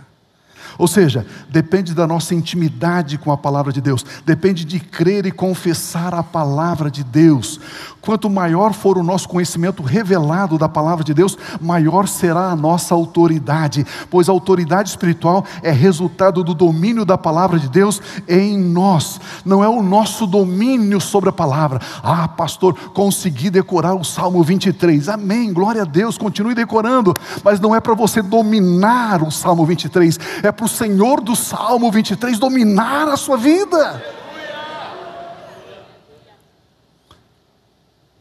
Ou 0.77 0.87
seja, 0.87 1.25
depende 1.49 1.93
da 1.93 2.05
nossa 2.05 2.35
intimidade 2.35 3.17
com 3.17 3.31
a 3.31 3.37
palavra 3.37 3.71
de 3.71 3.81
Deus, 3.81 4.05
depende 4.25 4.65
de 4.65 4.79
crer 4.79 5.25
e 5.25 5.31
confessar 5.31 6.13
a 6.13 6.23
palavra 6.23 6.91
de 6.91 7.03
Deus. 7.03 7.59
Quanto 8.01 8.29
maior 8.29 8.71
for 8.71 8.99
o 8.99 9.03
nosso 9.03 9.27
conhecimento 9.27 9.81
revelado 9.81 10.59
da 10.59 10.69
palavra 10.69 11.03
de 11.03 11.11
Deus, 11.11 11.35
maior 11.59 12.07
será 12.07 12.51
a 12.51 12.55
nossa 12.55 12.93
autoridade, 12.93 13.85
pois 14.11 14.29
a 14.29 14.31
autoridade 14.31 14.89
espiritual 14.89 15.43
é 15.63 15.71
resultado 15.71 16.43
do 16.43 16.53
domínio 16.53 17.03
da 17.03 17.17
palavra 17.17 17.57
de 17.57 17.67
Deus 17.67 17.99
em 18.27 18.59
nós, 18.59 19.19
não 19.43 19.63
é 19.63 19.67
o 19.67 19.81
nosso 19.81 20.27
domínio 20.27 21.01
sobre 21.01 21.29
a 21.29 21.33
palavra. 21.33 21.79
Ah, 22.03 22.27
pastor, 22.27 22.75
consegui 22.93 23.49
decorar 23.49 23.95
o 23.95 24.03
Salmo 24.03 24.43
23. 24.43 25.09
Amém, 25.09 25.51
glória 25.51 25.81
a 25.81 25.85
Deus, 25.85 26.15
continue 26.15 26.53
decorando, 26.53 27.11
mas 27.43 27.59
não 27.59 27.75
é 27.75 27.79
para 27.79 27.95
você 27.95 28.21
dominar 28.21 29.23
o 29.23 29.31
Salmo 29.31 29.65
23, 29.65 30.19
é 30.43 30.51
para 30.51 30.64
o 30.65 30.69
Senhor 30.69 31.21
do 31.21 31.35
Salmo 31.35 31.91
23 31.91 32.37
dominar 32.37 33.07
a 33.07 33.17
sua 33.17 33.37
vida. 33.37 34.03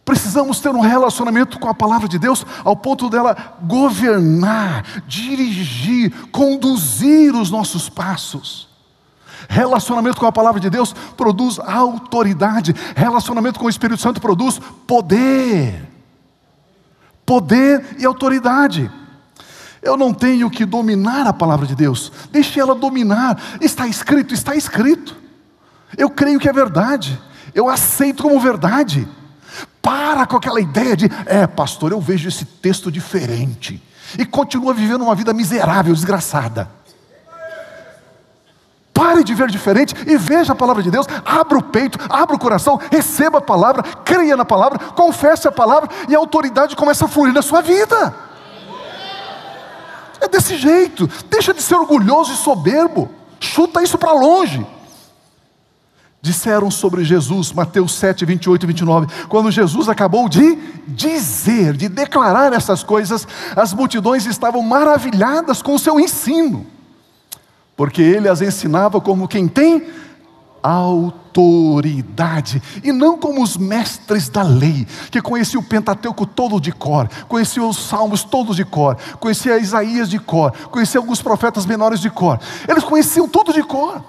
Precisamos 0.04 0.60
ter 0.60 0.68
um 0.68 0.80
relacionamento 0.80 1.58
com 1.58 1.68
a 1.68 1.74
palavra 1.74 2.06
de 2.06 2.18
Deus 2.18 2.44
ao 2.62 2.76
ponto 2.76 3.08
dela 3.08 3.56
governar, 3.62 4.84
dirigir, 5.06 6.12
conduzir 6.30 7.34
os 7.34 7.50
nossos 7.50 7.88
passos. 7.88 8.68
Relacionamento 9.48 10.20
com 10.20 10.26
a 10.26 10.32
palavra 10.32 10.60
de 10.60 10.68
Deus 10.68 10.94
produz 11.16 11.58
autoridade, 11.58 12.74
relacionamento 12.94 13.58
com 13.58 13.66
o 13.66 13.70
Espírito 13.70 14.00
Santo 14.00 14.20
produz 14.20 14.60
poder. 14.86 15.90
Poder 17.24 17.96
e 17.98 18.04
autoridade. 18.04 18.90
Eu 19.84 19.98
não 19.98 20.14
tenho 20.14 20.48
que 20.48 20.64
dominar 20.64 21.26
a 21.26 21.32
palavra 21.32 21.66
de 21.66 21.74
Deus, 21.74 22.10
deixe 22.32 22.58
ela 22.58 22.74
dominar. 22.74 23.38
Está 23.60 23.86
escrito, 23.86 24.32
está 24.32 24.56
escrito. 24.56 25.14
Eu 25.96 26.08
creio 26.08 26.40
que 26.40 26.48
é 26.48 26.52
verdade, 26.52 27.20
eu 27.54 27.68
aceito 27.68 28.22
como 28.22 28.40
verdade. 28.40 29.06
Para 29.82 30.24
com 30.26 30.38
aquela 30.38 30.58
ideia 30.58 30.96
de, 30.96 31.10
é, 31.26 31.46
pastor, 31.46 31.92
eu 31.92 32.00
vejo 32.00 32.26
esse 32.26 32.46
texto 32.46 32.90
diferente. 32.90 33.80
E 34.18 34.24
continua 34.24 34.72
vivendo 34.72 35.02
uma 35.02 35.14
vida 35.14 35.34
miserável, 35.34 35.92
desgraçada. 35.92 36.70
Pare 38.94 39.22
de 39.22 39.34
ver 39.34 39.50
diferente 39.50 39.94
e 40.06 40.16
veja 40.16 40.54
a 40.54 40.56
palavra 40.56 40.82
de 40.82 40.90
Deus. 40.90 41.06
Abra 41.26 41.58
o 41.58 41.62
peito, 41.62 41.98
abra 42.08 42.34
o 42.34 42.38
coração, 42.38 42.80
receba 42.90 43.38
a 43.38 43.42
palavra, 43.42 43.82
creia 43.82 44.36
na 44.36 44.44
palavra, 44.46 44.78
confesse 44.78 45.46
a 45.46 45.52
palavra 45.52 45.90
e 46.08 46.14
a 46.14 46.18
autoridade 46.18 46.74
começa 46.74 47.04
a 47.04 47.08
fluir 47.08 47.34
na 47.34 47.42
sua 47.42 47.60
vida. 47.60 48.14
É 50.24 50.28
desse 50.28 50.56
jeito. 50.56 51.08
Deixa 51.28 51.52
de 51.52 51.62
ser 51.62 51.74
orgulhoso 51.74 52.32
e 52.32 52.36
soberbo. 52.36 53.10
Chuta 53.38 53.82
isso 53.82 53.98
para 53.98 54.12
longe. 54.12 54.66
Disseram 56.22 56.70
sobre 56.70 57.04
Jesus, 57.04 57.52
Mateus 57.52 57.92
7, 57.92 58.24
28 58.24 58.62
e 58.62 58.66
29. 58.66 59.06
Quando 59.28 59.50
Jesus 59.50 59.90
acabou 59.90 60.26
de 60.26 60.56
dizer, 60.88 61.76
de 61.76 61.90
declarar 61.90 62.54
essas 62.54 62.82
coisas, 62.82 63.28
as 63.54 63.74
multidões 63.74 64.24
estavam 64.24 64.62
maravilhadas 64.62 65.60
com 65.60 65.74
o 65.74 65.78
seu 65.78 66.00
ensino, 66.00 66.66
porque 67.76 68.00
ele 68.00 68.26
as 68.26 68.40
ensinava 68.40 69.02
como 69.02 69.28
quem 69.28 69.46
tem 69.46 69.86
autoridade, 70.64 72.62
e 72.82 72.90
não 72.90 73.18
como 73.18 73.42
os 73.42 73.54
mestres 73.56 74.30
da 74.30 74.42
lei, 74.42 74.86
que 75.10 75.20
conheciam 75.20 75.60
o 75.60 75.64
Pentateuco 75.64 76.24
todo 76.24 76.58
de 76.58 76.72
cor, 76.72 77.06
conheciam 77.28 77.68
os 77.68 77.76
salmos 77.76 78.24
todos 78.24 78.56
de 78.56 78.64
cor, 78.64 78.96
conheciam 79.20 79.58
Isaías 79.58 80.08
de 80.08 80.18
cor, 80.18 80.52
conheciam 80.70 81.02
alguns 81.02 81.20
profetas 81.20 81.66
menores 81.66 82.00
de 82.00 82.08
cor, 82.08 82.40
eles 82.66 82.82
conheciam 82.82 83.28
tudo 83.28 83.52
de 83.52 83.62
cor. 83.62 84.02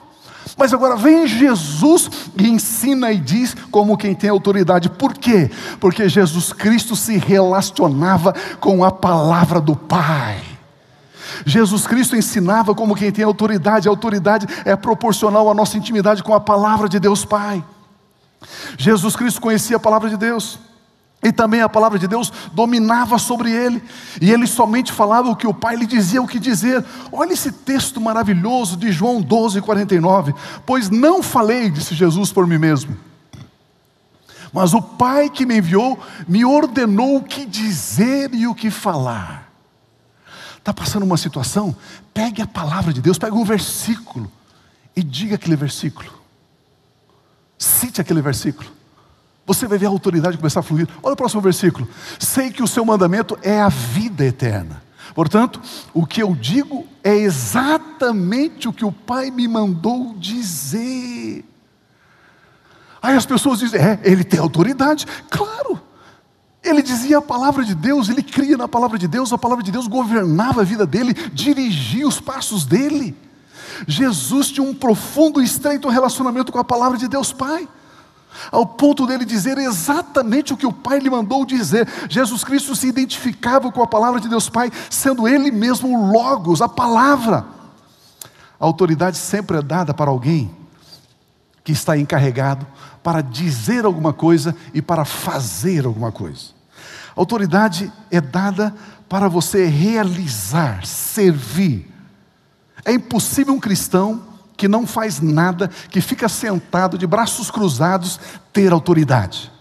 Mas 0.57 0.73
agora 0.73 0.95
vem 0.95 1.27
Jesus 1.27 2.09
e 2.37 2.47
ensina 2.47 3.11
e 3.11 3.17
diz 3.17 3.53
como 3.69 3.97
quem 3.97 4.15
tem 4.15 4.29
autoridade. 4.29 4.89
Por 4.89 5.13
quê? 5.13 5.51
Porque 5.81 6.07
Jesus 6.07 6.53
Cristo 6.53 6.95
se 6.95 7.17
relacionava 7.17 8.33
com 8.61 8.81
a 8.81 8.89
palavra 8.89 9.59
do 9.59 9.75
Pai. 9.75 10.54
Jesus 11.45 11.88
Cristo 11.88 12.15
ensinava 12.15 12.73
como 12.75 12.95
quem 12.95 13.11
tem 13.11 13.23
autoridade, 13.23 13.88
a 13.88 13.91
autoridade 13.91 14.47
é 14.63 14.75
proporcional 14.75 15.49
à 15.49 15.53
nossa 15.53 15.77
intimidade 15.77 16.23
com 16.23 16.33
a 16.33 16.39
palavra 16.39 16.88
de 16.89 16.99
Deus 16.99 17.25
Pai. 17.25 17.63
Jesus 18.77 19.15
Cristo 19.15 19.41
conhecia 19.41 19.77
a 19.77 19.79
palavra 19.79 20.09
de 20.09 20.17
Deus. 20.17 20.59
E 21.23 21.31
também 21.31 21.61
a 21.61 21.69
palavra 21.69 21.97
de 21.97 22.07
Deus 22.07 22.31
dominava 22.53 23.17
sobre 23.17 23.51
ele, 23.51 23.81
e 24.21 24.31
ele 24.31 24.45
somente 24.45 24.91
falava 24.91 25.27
o 25.27 25.35
que 25.35 25.47
o 25.47 25.53
Pai 25.53 25.75
lhe 25.75 25.88
dizia 25.88 26.21
o 26.21 26.27
que 26.27 26.38
dizer. 26.38 26.85
Olha 27.11 27.33
esse 27.33 27.51
texto 27.51 27.99
maravilhoso 27.99 28.77
de 28.77 28.91
João 28.91 29.19
12, 29.19 29.59
49. 29.61 30.35
Pois 30.67 30.89
não 30.91 31.23
falei, 31.23 31.71
disse 31.71 31.95
Jesus 31.95 32.31
por 32.31 32.45
mim 32.45 32.59
mesmo, 32.59 32.95
mas 34.53 34.75
o 34.75 34.81
Pai 34.81 35.29
que 35.29 35.47
me 35.47 35.57
enviou 35.57 35.99
me 36.27 36.45
ordenou 36.45 37.17
o 37.17 37.23
que 37.23 37.45
dizer 37.45 38.31
e 38.33 38.45
o 38.45 38.53
que 38.53 38.69
falar. 38.69 39.44
Está 40.65 40.73
passando 40.73 41.04
uma 41.04 41.15
situação? 41.15 41.75
Pegue 42.12 42.41
a 42.41 42.47
palavra 42.47 42.91
de 42.91 42.99
Deus, 42.99 43.19
pegue 43.19 43.36
um 43.36 43.45
versículo 43.45 44.32
e 44.95 45.04
diga 45.04 45.36
aquele 45.36 45.56
versículo. 45.56 46.12
Cite 47.56 48.01
aquele 48.01 48.19
versículo. 48.19 48.67
Você 49.45 49.67
vai 49.67 49.78
ver 49.78 49.86
a 49.86 49.89
autoridade 49.89 50.38
começar 50.38 50.62
a 50.62 50.63
fluir. 50.63 50.88
Olha 51.04 51.13
o 51.13 51.15
próximo 51.15 51.39
versículo. 51.39 51.88
Sei 52.17 52.49
que 52.49 52.63
o 52.63 52.67
seu 52.67 52.84
mandamento 52.84 53.38
é 53.43 53.62
a 53.62 53.69
vida 53.69 54.25
eterna. 54.25 54.82
Portanto, 55.13 55.62
o 55.93 56.04
que 56.04 56.23
eu 56.23 56.34
digo 56.34 56.88
é 57.04 57.13
exatamente 57.13 58.67
o 58.67 58.73
que 58.73 58.84
o 58.84 58.91
Pai 58.91 59.30
me 59.30 59.47
mandou 59.47 60.15
dizer. 60.17 61.45
Aí 63.04 63.15
as 63.15 63.28
pessoas 63.28 63.60
dizem: 63.60 63.80
é, 63.80 63.99
ele 64.01 64.23
tem 64.23 64.39
autoridade. 64.39 65.06
Claro, 65.30 65.80
ele 66.65 66.82
dizia 66.82 67.19
a 67.19 67.21
palavra 67.21 67.63
de 67.63 67.75
Deus, 67.75 68.10
ele 68.10 68.23
cria 68.23 68.58
na 68.58 68.67
palavra 68.67 68.97
de 68.97 69.08
Deus, 69.08 69.32
a 69.32 69.38
palavra 69.38 69.63
de 69.63 69.71
Deus 69.71 69.88
governava 69.88 70.62
a 70.62 70.63
vida 70.63 70.86
dele, 70.86 71.13
dirigia 71.32 72.08
os 72.08 72.19
passos 72.19 72.65
dele. 72.65 73.15
Jesus 73.88 74.51
tinha 74.51 74.67
um 74.67 74.73
profundo 74.73 75.41
e 75.41 75.45
estreito 75.45 75.89
relacionamento 75.89 76.51
com 76.51 76.60
a 76.60 76.63
palavra 76.63 76.97
de 76.97 77.08
Deus 77.08 77.32
Pai 77.32 77.67
ao 78.51 78.65
ponto 78.65 79.08
dele 79.08 79.23
dizer 79.23 79.58
exatamente 79.58 80.54
o 80.54 80.58
que 80.58 80.65
o 80.65 80.73
Pai 80.73 80.99
lhe 80.99 81.10
mandou 81.10 81.45
dizer. 81.45 81.88
Jesus 82.10 82.43
Cristo 82.43 82.75
se 82.75 82.88
identificava 82.88 83.71
com 83.71 83.82
a 83.82 83.88
palavra 83.88 84.19
de 84.19 84.28
Deus 84.28 84.49
Pai, 84.49 84.71
sendo 84.89 85.28
ele 85.28 85.51
mesmo 85.51 85.89
o 85.89 86.12
Logos, 86.12 86.62
a 86.62 86.67
palavra. 86.67 87.45
A 88.60 88.65
autoridade 88.65 89.17
sempre 89.17 89.58
é 89.58 89.62
dada 89.62 89.93
para 89.93 90.12
alguém 90.12 90.64
que 91.65 91.71
está 91.71 91.97
encarregado 91.97 92.65
para 93.04 93.21
dizer 93.21 93.86
alguma 93.86 94.13
coisa 94.13 94.56
e 94.71 94.82
para 94.84 95.04
fazer 95.04 95.86
alguma 95.86 96.12
coisa. 96.12 96.54
A 97.10 97.19
autoridade 97.19 97.91
é 98.12 98.21
dada 98.21 98.73
para 99.10 99.28
você 99.28 99.65
realizar, 99.65 100.86
servir. 100.86 101.91
É 102.86 102.93
impossível 102.93 103.51
um 103.54 103.60
cristão 103.60 104.23
que 104.56 104.67
não 104.67 104.86
faz 104.86 105.19
nada, 105.19 105.67
que 105.89 105.99
fica 106.01 106.30
sentado 106.30 106.99
de 106.99 107.08
braços 107.08 107.49
cruzados, 107.49 108.19
ter 108.54 108.71
autoridade. 108.71 109.51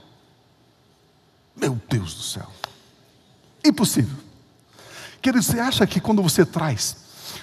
Meu 1.56 1.80
Deus 1.88 2.14
do 2.14 2.22
céu. 2.22 2.50
Impossível. 3.64 4.18
Querido, 5.22 5.42
você 5.42 5.58
acha 5.58 5.86
que 5.86 6.00
quando 6.00 6.22
você 6.22 6.44
traz 6.44 6.96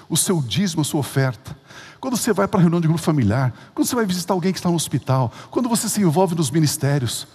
o 0.07 0.15
seu 0.15 0.39
dízimo, 0.39 0.81
a 0.81 0.85
sua 0.85 0.99
oferta, 0.99 1.57
quando 1.99 2.17
você 2.17 2.33
vai 2.33 2.47
para 2.47 2.59
a 2.59 2.61
reunião 2.61 2.81
de 2.81 2.87
grupo 2.87 3.01
familiar, 3.01 3.53
quando 3.73 3.87
você 3.87 3.95
vai 3.95 4.05
visitar 4.05 4.33
alguém 4.33 4.51
que 4.51 4.59
está 4.59 4.69
no 4.69 4.75
hospital, 4.75 5.31
quando 5.49 5.69
você 5.69 5.87
se 5.87 6.01
envolve 6.01 6.35
nos 6.35 6.49
ministérios, 6.49 7.27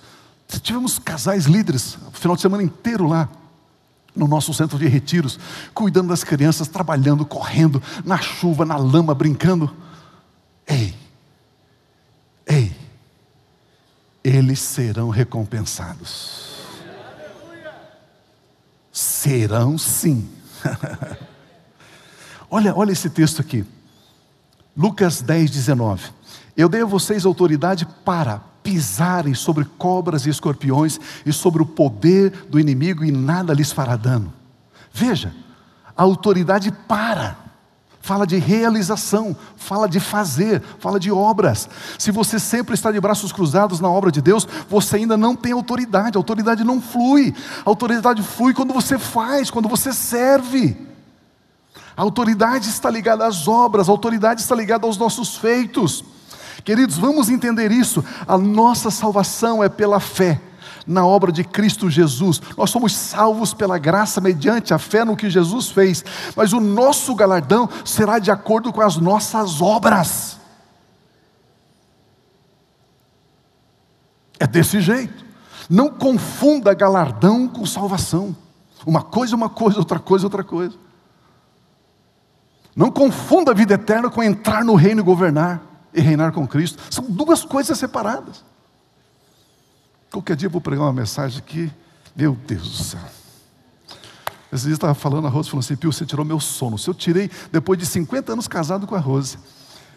tivemos 0.62 0.98
casais 0.98 1.46
líderes, 1.46 1.98
o 2.08 2.12
final 2.12 2.36
de 2.36 2.42
semana 2.42 2.62
inteiro 2.62 3.06
lá, 3.06 3.28
no 4.14 4.26
nosso 4.26 4.52
centro 4.54 4.78
de 4.78 4.86
retiros, 4.86 5.38
cuidando 5.74 6.08
das 6.08 6.24
crianças, 6.24 6.68
trabalhando, 6.68 7.26
correndo, 7.26 7.82
na 8.04 8.16
chuva, 8.16 8.64
na 8.64 8.76
lama, 8.76 9.14
brincando. 9.14 9.70
Ei, 10.66 10.94
ei, 12.46 12.74
eles 14.24 14.58
serão 14.58 15.10
recompensados. 15.10 16.56
Serão 18.90 19.76
sim. 19.76 20.28
olha, 22.50 22.74
olha 22.74 22.92
esse 22.92 23.10
texto 23.10 23.42
aqui. 23.42 23.64
Lucas 24.76 25.22
10, 25.22 25.50
19. 25.50 26.10
Eu 26.56 26.68
dei 26.68 26.82
a 26.82 26.86
vocês 26.86 27.24
autoridade 27.24 27.86
para 28.04 28.40
pisarem 28.62 29.32
sobre 29.32 29.64
cobras 29.78 30.26
e 30.26 30.30
escorpiões 30.30 30.98
e 31.24 31.32
sobre 31.32 31.62
o 31.62 31.66
poder 31.66 32.46
do 32.50 32.58
inimigo 32.58 33.04
e 33.04 33.10
nada 33.10 33.54
lhes 33.54 33.72
fará 33.72 33.96
dano. 33.96 34.32
Veja, 34.92 35.32
a 35.96 36.02
autoridade 36.02 36.70
para 36.70 37.46
fala 38.00 38.24
de 38.24 38.36
realização, 38.36 39.36
fala 39.56 39.88
de 39.88 39.98
fazer, 39.98 40.62
fala 40.78 41.00
de 41.00 41.10
obras. 41.10 41.68
Se 41.98 42.12
você 42.12 42.38
sempre 42.38 42.74
está 42.74 42.92
de 42.92 43.00
braços 43.00 43.32
cruzados 43.32 43.80
na 43.80 43.90
obra 43.90 44.12
de 44.12 44.22
Deus, 44.22 44.46
você 44.68 44.96
ainda 44.96 45.16
não 45.16 45.34
tem 45.34 45.52
autoridade, 45.52 46.16
a 46.16 46.20
autoridade 46.20 46.62
não 46.62 46.80
flui. 46.80 47.34
A 47.64 47.68
autoridade 47.68 48.22
flui 48.22 48.54
quando 48.54 48.72
você 48.72 48.96
faz, 48.96 49.50
quando 49.50 49.68
você 49.68 49.92
serve. 49.92 50.76
A 51.96 52.02
autoridade 52.02 52.68
está 52.68 52.90
ligada 52.90 53.26
às 53.26 53.48
obras, 53.48 53.88
a 53.88 53.92
autoridade 53.92 54.42
está 54.42 54.54
ligada 54.54 54.86
aos 54.86 54.98
nossos 54.98 55.36
feitos. 55.36 56.04
Queridos, 56.62 56.98
vamos 56.98 57.28
entender 57.28 57.72
isso. 57.72 58.04
A 58.26 58.36
nossa 58.36 58.90
salvação 58.90 59.64
é 59.64 59.68
pela 59.68 59.98
fé 59.98 60.40
na 60.86 61.06
obra 61.06 61.32
de 61.32 61.42
Cristo 61.42 61.88
Jesus. 61.88 62.40
Nós 62.56 62.70
somos 62.70 62.94
salvos 62.94 63.54
pela 63.54 63.78
graça 63.78 64.20
mediante 64.20 64.74
a 64.74 64.78
fé 64.78 65.04
no 65.04 65.16
que 65.16 65.30
Jesus 65.30 65.70
fez, 65.70 66.04
mas 66.36 66.52
o 66.52 66.60
nosso 66.60 67.14
galardão 67.14 67.68
será 67.84 68.18
de 68.18 68.30
acordo 68.30 68.72
com 68.72 68.82
as 68.82 68.96
nossas 68.96 69.60
obras. 69.62 70.38
É 74.38 74.46
desse 74.46 74.80
jeito. 74.80 75.24
Não 75.68 75.88
confunda 75.88 76.74
galardão 76.74 77.48
com 77.48 77.64
salvação. 77.64 78.36
Uma 78.84 79.02
coisa 79.02 79.34
é 79.34 79.36
uma 79.36 79.48
coisa, 79.48 79.78
outra 79.78 79.98
coisa 79.98 80.24
é 80.24 80.26
outra 80.26 80.44
coisa. 80.44 80.85
Não 82.76 82.90
confunda 82.90 83.52
a 83.52 83.54
vida 83.54 83.72
eterna 83.72 84.10
com 84.10 84.22
entrar 84.22 84.62
no 84.62 84.74
reino 84.74 85.00
e 85.00 85.04
governar 85.04 85.62
e 85.94 86.00
reinar 86.02 86.30
com 86.30 86.46
Cristo. 86.46 86.82
São 86.90 87.04
duas 87.04 87.42
coisas 87.42 87.78
separadas. 87.78 88.44
Qualquer 90.10 90.36
dia 90.36 90.46
eu 90.46 90.50
vou 90.50 90.60
pregar 90.60 90.84
uma 90.84 90.92
mensagem 90.92 91.38
aqui, 91.38 91.72
meu 92.14 92.36
Deus 92.46 92.68
do 92.68 92.84
céu. 92.84 93.00
Esses 94.52 94.66
dias 94.66 94.76
estava 94.76 94.94
falando, 94.94 95.26
a 95.26 95.30
Rose 95.30 95.48
falou 95.48 95.60
assim: 95.60 95.74
Pio, 95.74 95.90
você 95.90 96.04
tirou 96.04 96.24
meu 96.24 96.38
sono. 96.38 96.76
Se 96.76 96.88
eu 96.88 96.94
tirei, 96.94 97.30
depois 97.50 97.78
de 97.78 97.86
50 97.86 98.32
anos 98.32 98.46
casado 98.46 98.86
com 98.86 98.94
a 98.94 98.98
Rose, 98.98 99.38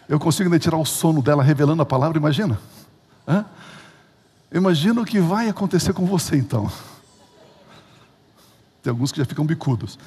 eu 0.08 0.18
consigo 0.18 0.48
ainda 0.48 0.58
tirar 0.58 0.78
o 0.78 0.84
sono 0.84 1.22
dela 1.22 1.42
revelando 1.42 1.82
a 1.82 1.86
palavra, 1.86 2.18
imagina? 2.18 2.58
Hã? 3.28 3.44
Imagina 4.52 5.00
o 5.00 5.04
que 5.04 5.20
vai 5.20 5.48
acontecer 5.48 5.92
com 5.92 6.04
você 6.04 6.36
então. 6.36 6.70
Tem 8.82 8.90
alguns 8.90 9.12
que 9.12 9.18
já 9.18 9.24
ficam 9.24 9.44
bicudos. 9.44 9.98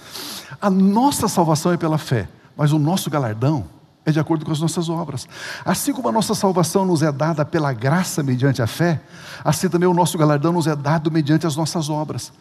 A 0.59 0.69
nossa 0.69 1.27
salvação 1.27 1.71
é 1.71 1.77
pela 1.77 1.97
fé, 1.97 2.27
mas 2.55 2.71
o 2.71 2.79
nosso 2.79 3.09
galardão 3.09 3.65
é 4.05 4.11
de 4.11 4.19
acordo 4.19 4.45
com 4.45 4.51
as 4.51 4.59
nossas 4.59 4.89
obras. 4.89 5.27
Assim 5.63 5.93
como 5.93 6.09
a 6.09 6.11
nossa 6.11 6.35
salvação 6.35 6.85
nos 6.85 7.01
é 7.01 7.11
dada 7.11 7.45
pela 7.45 7.71
graça 7.71 8.21
mediante 8.21 8.61
a 8.61 8.67
fé, 8.67 9.01
assim 9.43 9.69
também 9.69 9.87
o 9.87 9.93
nosso 9.93 10.17
galardão 10.17 10.51
nos 10.51 10.67
é 10.67 10.75
dado 10.75 11.09
mediante 11.09 11.47
as 11.47 11.55
nossas 11.55 11.89
obras. 11.89 12.33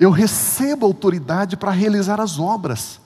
Eu 0.00 0.10
recebo 0.10 0.84
autoridade 0.84 1.56
para 1.56 1.70
realizar 1.70 2.20
as 2.20 2.38
obras. 2.38 3.00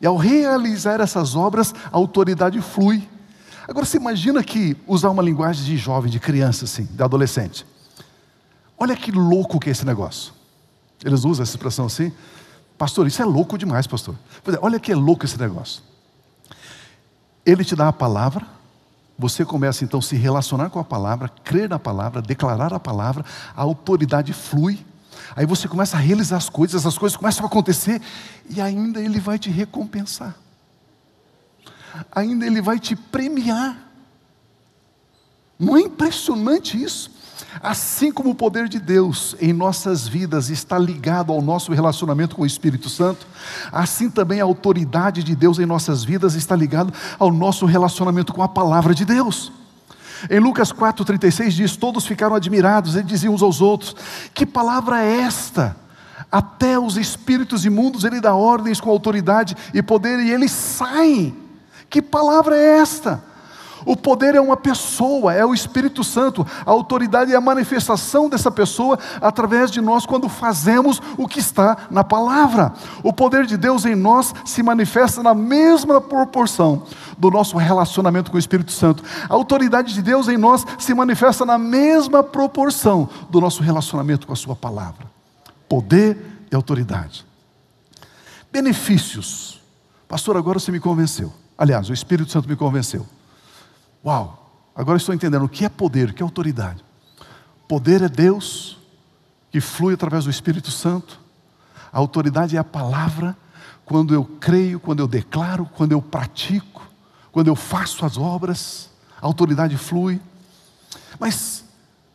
E 0.00 0.06
ao 0.06 0.16
realizar 0.16 1.00
essas 1.00 1.34
obras, 1.34 1.74
a 1.92 1.96
autoridade 1.96 2.60
flui. 2.60 3.06
Agora 3.68 3.84
você 3.84 3.96
imagina 3.96 4.42
que 4.42 4.76
usar 4.86 5.10
uma 5.10 5.22
linguagem 5.22 5.64
de 5.64 5.76
jovem, 5.76 6.10
de 6.10 6.20
criança 6.20 6.64
assim, 6.64 6.84
de 6.84 7.02
adolescente. 7.02 7.66
Olha 8.78 8.94
que 8.94 9.10
louco 9.10 9.58
que 9.58 9.68
é 9.68 9.72
esse 9.72 9.84
negócio. 9.84 10.32
Eles 11.04 11.24
usam 11.24 11.42
essa 11.42 11.52
expressão 11.52 11.86
assim. 11.86 12.12
Pastor, 12.78 13.06
isso 13.06 13.22
é 13.22 13.24
louco 13.24 13.56
demais, 13.56 13.86
pastor. 13.86 14.14
É, 14.46 14.58
olha 14.60 14.78
que 14.78 14.92
é 14.92 14.94
louco 14.94 15.24
esse 15.24 15.38
negócio. 15.38 15.82
Ele 17.44 17.64
te 17.64 17.74
dá 17.74 17.88
a 17.88 17.92
palavra, 17.92 18.46
você 19.18 19.44
começa 19.44 19.84
então 19.84 20.00
a 20.00 20.02
se 20.02 20.16
relacionar 20.16 20.68
com 20.68 20.78
a 20.78 20.84
palavra, 20.84 21.28
crer 21.42 21.68
na 21.68 21.78
palavra, 21.78 22.20
declarar 22.20 22.74
a 22.74 22.80
palavra, 22.80 23.24
a 23.56 23.62
autoridade 23.62 24.32
flui, 24.32 24.84
aí 25.34 25.46
você 25.46 25.66
começa 25.68 25.96
a 25.96 26.00
realizar 26.00 26.36
as 26.36 26.48
coisas, 26.48 26.84
as 26.84 26.98
coisas 26.98 27.16
começam 27.16 27.44
a 27.44 27.48
acontecer, 27.48 28.02
e 28.50 28.60
ainda 28.60 29.00
Ele 29.00 29.20
vai 29.20 29.38
te 29.38 29.48
recompensar, 29.48 30.34
ainda 32.12 32.44
Ele 32.44 32.60
vai 32.60 32.78
te 32.78 32.94
premiar. 32.94 33.78
Não 35.58 35.76
é 35.76 35.80
impressionante 35.80 36.82
isso? 36.82 37.10
Assim 37.62 38.12
como 38.12 38.30
o 38.30 38.34
poder 38.34 38.68
de 38.68 38.78
Deus 38.78 39.34
em 39.40 39.52
nossas 39.52 40.06
vidas 40.06 40.50
está 40.50 40.78
ligado 40.78 41.32
ao 41.32 41.40
nosso 41.40 41.72
relacionamento 41.72 42.36
com 42.36 42.42
o 42.42 42.46
Espírito 42.46 42.88
Santo, 42.88 43.26
assim 43.72 44.10
também 44.10 44.40
a 44.40 44.44
autoridade 44.44 45.22
de 45.22 45.34
Deus 45.34 45.58
em 45.58 45.66
nossas 45.66 46.04
vidas 46.04 46.34
está 46.34 46.54
ligado 46.54 46.92
ao 47.18 47.32
nosso 47.32 47.66
relacionamento 47.66 48.32
com 48.32 48.42
a 48.42 48.48
palavra 48.48 48.94
de 48.94 49.04
Deus. 49.04 49.52
Em 50.30 50.38
Lucas 50.38 50.72
4,36 50.72 51.50
diz: 51.50 51.76
Todos 51.76 52.06
ficaram 52.06 52.36
admirados 52.36 52.96
e 52.96 53.02
diziam 53.02 53.34
uns 53.34 53.42
aos 53.42 53.60
outros: 53.60 53.94
Que 54.34 54.46
palavra 54.46 55.02
é 55.02 55.20
esta? 55.20 55.76
Até 56.30 56.78
os 56.78 56.96
espíritos 56.96 57.64
imundos 57.64 58.04
ele 58.04 58.20
dá 58.20 58.34
ordens 58.34 58.80
com 58.80 58.90
autoridade 58.90 59.56
e 59.72 59.82
poder 59.82 60.18
e 60.18 60.30
eles 60.30 60.50
saem. 60.50 61.36
Que 61.88 62.02
palavra 62.02 62.56
é 62.56 62.78
esta? 62.78 63.22
O 63.86 63.96
poder 63.96 64.34
é 64.34 64.40
uma 64.40 64.56
pessoa, 64.56 65.32
é 65.32 65.46
o 65.46 65.54
Espírito 65.54 66.02
Santo. 66.02 66.44
A 66.66 66.70
autoridade 66.72 67.32
é 67.32 67.36
a 67.36 67.40
manifestação 67.40 68.28
dessa 68.28 68.50
pessoa 68.50 68.98
através 69.20 69.70
de 69.70 69.80
nós 69.80 70.04
quando 70.04 70.28
fazemos 70.28 71.00
o 71.16 71.28
que 71.28 71.38
está 71.38 71.86
na 71.88 72.02
palavra. 72.02 72.72
O 73.04 73.12
poder 73.12 73.46
de 73.46 73.56
Deus 73.56 73.84
em 73.84 73.94
nós 73.94 74.34
se 74.44 74.60
manifesta 74.60 75.22
na 75.22 75.32
mesma 75.34 76.00
proporção 76.00 76.82
do 77.16 77.30
nosso 77.30 77.56
relacionamento 77.56 78.32
com 78.32 78.36
o 78.36 78.40
Espírito 78.40 78.72
Santo. 78.72 79.04
A 79.28 79.34
autoridade 79.34 79.94
de 79.94 80.02
Deus 80.02 80.26
em 80.26 80.36
nós 80.36 80.66
se 80.80 80.92
manifesta 80.92 81.46
na 81.46 81.56
mesma 81.56 82.24
proporção 82.24 83.08
do 83.30 83.40
nosso 83.40 83.62
relacionamento 83.62 84.26
com 84.26 84.32
a 84.32 84.36
Sua 84.36 84.56
palavra. 84.56 85.06
Poder 85.68 86.46
e 86.50 86.56
autoridade. 86.56 87.24
Benefícios. 88.50 89.60
Pastor, 90.08 90.36
agora 90.36 90.58
você 90.58 90.72
me 90.72 90.80
convenceu. 90.80 91.32
Aliás, 91.56 91.88
o 91.88 91.92
Espírito 91.92 92.32
Santo 92.32 92.48
me 92.48 92.56
convenceu. 92.56 93.06
Uau, 94.06 94.52
agora 94.72 94.98
estou 94.98 95.12
entendendo 95.12 95.44
o 95.44 95.48
que 95.48 95.64
é 95.64 95.68
poder, 95.68 96.10
o 96.10 96.14
que 96.14 96.22
é 96.22 96.24
autoridade. 96.24 96.84
Poder 97.66 98.02
é 98.02 98.08
Deus 98.08 98.78
que 99.50 99.60
flui 99.60 99.94
através 99.94 100.24
do 100.24 100.30
Espírito 100.30 100.70
Santo. 100.70 101.18
A 101.92 101.98
autoridade 101.98 102.56
é 102.56 102.60
a 102.60 102.64
palavra. 102.64 103.36
quando 103.84 104.14
eu 104.14 104.24
creio, 104.24 104.80
quando 104.80 105.00
eu 105.00 105.06
declaro, 105.06 105.68
quando 105.74 105.92
eu 105.92 106.02
pratico, 106.02 106.82
quando 107.30 107.46
eu 107.46 107.54
faço 107.54 108.04
as 108.04 108.16
obras, 108.16 108.90
a 109.20 109.26
autoridade 109.26 109.76
flui. 109.76 110.20
Mas 111.20 111.64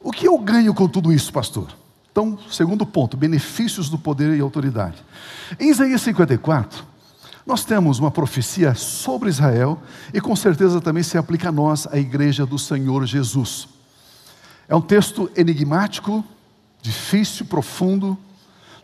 o 0.01 0.11
que 0.11 0.27
eu 0.27 0.37
ganho 0.37 0.73
com 0.73 0.87
tudo 0.87 1.13
isso, 1.13 1.31
pastor? 1.31 1.69
Então, 2.11 2.37
segundo 2.49 2.85
ponto, 2.85 3.15
benefícios 3.15 3.89
do 3.89 3.97
poder 3.97 4.37
e 4.37 4.41
autoridade. 4.41 4.97
Em 5.57 5.69
Isaías 5.69 6.01
54, 6.01 6.85
nós 7.45 7.65
temos 7.65 7.99
uma 7.99 8.11
profecia 8.11 8.75
sobre 8.75 9.29
Israel 9.29 9.81
e 10.13 10.21
com 10.21 10.35
certeza 10.35 10.79
também 10.79 11.03
se 11.03 11.17
aplica 11.17 11.49
a 11.49 11.51
nós, 11.51 11.87
a 11.91 11.97
igreja 11.97 12.45
do 12.45 12.59
Senhor 12.59 13.05
Jesus. 13.05 13.67
É 14.67 14.75
um 14.75 14.81
texto 14.81 15.29
enigmático, 15.35 16.23
difícil, 16.81 17.45
profundo. 17.45 18.17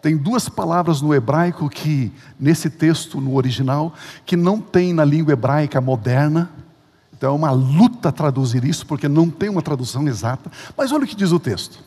Tem 0.02 0.18
duas 0.18 0.50
palavras 0.50 1.02
no 1.02 1.14
hebraico 1.14 1.70
que, 1.70 2.12
nesse 2.40 2.70
texto, 2.70 3.22
no 3.22 3.36
original, 3.36 3.94
que 4.26 4.36
não 4.36 4.60
tem 4.60 4.94
na 4.94 5.06
língua 5.06 5.34
hebraica 5.34 5.80
moderna. 5.80 6.50
Então 7.16 7.32
é 7.32 7.36
uma 7.36 7.52
luta 7.52 8.12
traduzir 8.12 8.64
isso, 8.66 8.86
porque 8.86 9.08
não 9.08 9.30
tem 9.30 9.50
uma 9.50 9.62
tradução 9.62 10.08
exata. 10.08 10.52
Mas 10.76 10.92
olha 10.92 11.04
o 11.04 11.08
que 11.08 11.16
diz 11.16 11.32
o 11.32 11.40
texto. 11.40 11.80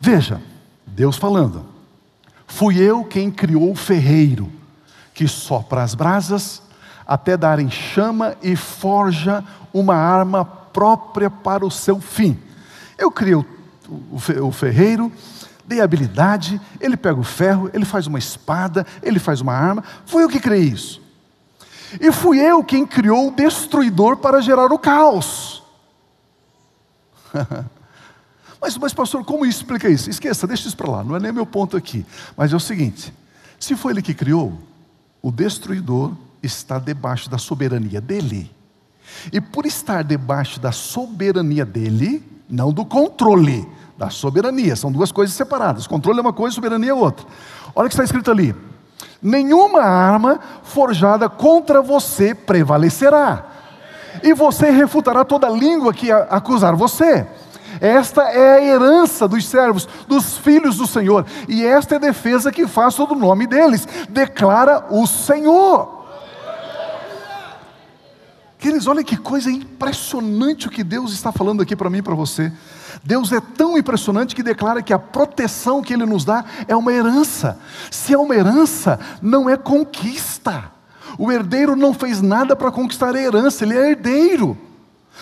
Veja, 0.00 0.40
Deus 0.86 1.16
falando: 1.16 1.64
Fui 2.46 2.78
eu 2.78 3.04
quem 3.04 3.30
criou 3.30 3.70
o 3.70 3.76
ferreiro, 3.76 4.50
que 5.14 5.28
sopra 5.28 5.82
as 5.82 5.94
brasas 5.94 6.62
até 7.06 7.36
darem 7.36 7.70
chama 7.70 8.36
e 8.42 8.56
forja 8.56 9.44
uma 9.72 9.94
arma 9.94 10.44
própria 10.44 11.30
para 11.30 11.64
o 11.66 11.70
seu 11.70 12.00
fim. 12.00 12.38
Eu 12.96 13.10
criei 13.10 13.34
o 13.34 14.52
ferreiro, 14.52 15.12
dei 15.64 15.80
habilidade, 15.80 16.60
ele 16.80 16.96
pega 16.96 17.18
o 17.18 17.24
ferro, 17.24 17.70
ele 17.72 17.84
faz 17.84 18.06
uma 18.06 18.18
espada, 18.18 18.86
ele 19.02 19.18
faz 19.18 19.40
uma 19.40 19.52
arma. 19.52 19.82
Fui 20.06 20.22
eu 20.22 20.28
que 20.28 20.40
criei 20.40 20.64
isso. 20.64 21.02
E 22.00 22.10
fui 22.10 22.38
eu 22.40 22.64
quem 22.64 22.86
criou 22.86 23.28
o 23.28 23.30
destruidor 23.32 24.16
para 24.16 24.40
gerar 24.40 24.72
o 24.72 24.78
caos. 24.78 25.62
Mas, 28.60 28.78
mas, 28.78 28.94
pastor, 28.94 29.24
como 29.24 29.44
explica 29.44 29.88
isso? 29.88 30.08
Esqueça, 30.08 30.46
deixa 30.46 30.68
isso 30.68 30.76
para 30.76 30.88
lá, 30.88 31.02
não 31.02 31.16
é 31.16 31.18
nem 31.18 31.32
meu 31.32 31.44
ponto 31.44 31.76
aqui. 31.76 32.06
Mas 32.36 32.52
é 32.52 32.56
o 32.56 32.60
seguinte: 32.60 33.12
se 33.58 33.74
foi 33.74 33.92
ele 33.92 34.00
que 34.00 34.14
criou, 34.14 34.56
o 35.22 35.30
destruidor 35.30 36.12
está 36.42 36.78
debaixo 36.78 37.30
da 37.30 37.38
soberania 37.38 38.00
dele. 38.00 38.50
E 39.32 39.40
por 39.40 39.64
estar 39.64 40.02
debaixo 40.02 40.58
da 40.58 40.72
soberania 40.72 41.64
dele, 41.64 42.22
não 42.48 42.72
do 42.72 42.84
controle, 42.84 43.66
da 43.96 44.10
soberania, 44.10 44.74
são 44.74 44.90
duas 44.90 45.12
coisas 45.12 45.34
separadas. 45.36 45.86
Controle 45.86 46.18
é 46.18 46.22
uma 46.22 46.32
coisa, 46.32 46.54
soberania 46.54 46.90
é 46.90 46.94
outra. 46.94 47.24
Olha 47.74 47.86
o 47.86 47.88
que 47.88 47.94
está 47.94 48.04
escrito 48.04 48.30
ali: 48.30 48.54
nenhuma 49.22 49.82
arma 49.82 50.40
forjada 50.64 51.28
contra 51.28 51.80
você 51.80 52.34
prevalecerá, 52.34 53.46
e 54.22 54.34
você 54.34 54.70
refutará 54.70 55.24
toda 55.24 55.48
língua 55.48 55.94
que 55.94 56.10
acusar 56.10 56.74
você. 56.74 57.26
Esta 57.80 58.22
é 58.22 58.56
a 58.56 58.64
herança 58.64 59.26
dos 59.26 59.46
servos, 59.46 59.88
dos 60.06 60.36
filhos 60.38 60.76
do 60.76 60.86
Senhor, 60.86 61.26
e 61.48 61.64
esta 61.64 61.94
é 61.94 61.96
a 61.96 62.00
defesa 62.00 62.52
que 62.52 62.66
faço 62.66 63.06
do 63.06 63.14
nome 63.14 63.46
deles, 63.46 63.86
declara 64.08 64.86
o 64.90 65.06
Senhor. 65.06 66.02
Queridos, 68.58 68.86
olha 68.86 69.02
que 69.02 69.16
coisa 69.16 69.50
impressionante 69.50 70.68
o 70.68 70.70
que 70.70 70.84
Deus 70.84 71.12
está 71.12 71.32
falando 71.32 71.62
aqui 71.62 71.74
para 71.74 71.90
mim 71.90 71.98
e 71.98 72.02
para 72.02 72.14
você. 72.14 72.52
Deus 73.02 73.32
é 73.32 73.40
tão 73.40 73.76
impressionante 73.76 74.36
que 74.36 74.42
declara 74.42 74.80
que 74.80 74.92
a 74.92 75.00
proteção 75.00 75.82
que 75.82 75.92
Ele 75.92 76.06
nos 76.06 76.24
dá 76.24 76.44
é 76.68 76.76
uma 76.76 76.92
herança. 76.92 77.58
Se 77.90 78.14
é 78.14 78.18
uma 78.18 78.36
herança, 78.36 79.00
não 79.20 79.50
é 79.50 79.56
conquista. 79.56 80.70
O 81.18 81.30
herdeiro 81.30 81.76
não 81.76 81.92
fez 81.92 82.22
nada 82.22 82.54
para 82.54 82.70
conquistar 82.70 83.14
a 83.14 83.20
herança, 83.20 83.64
ele 83.64 83.76
é 83.76 83.90
herdeiro. 83.90 84.56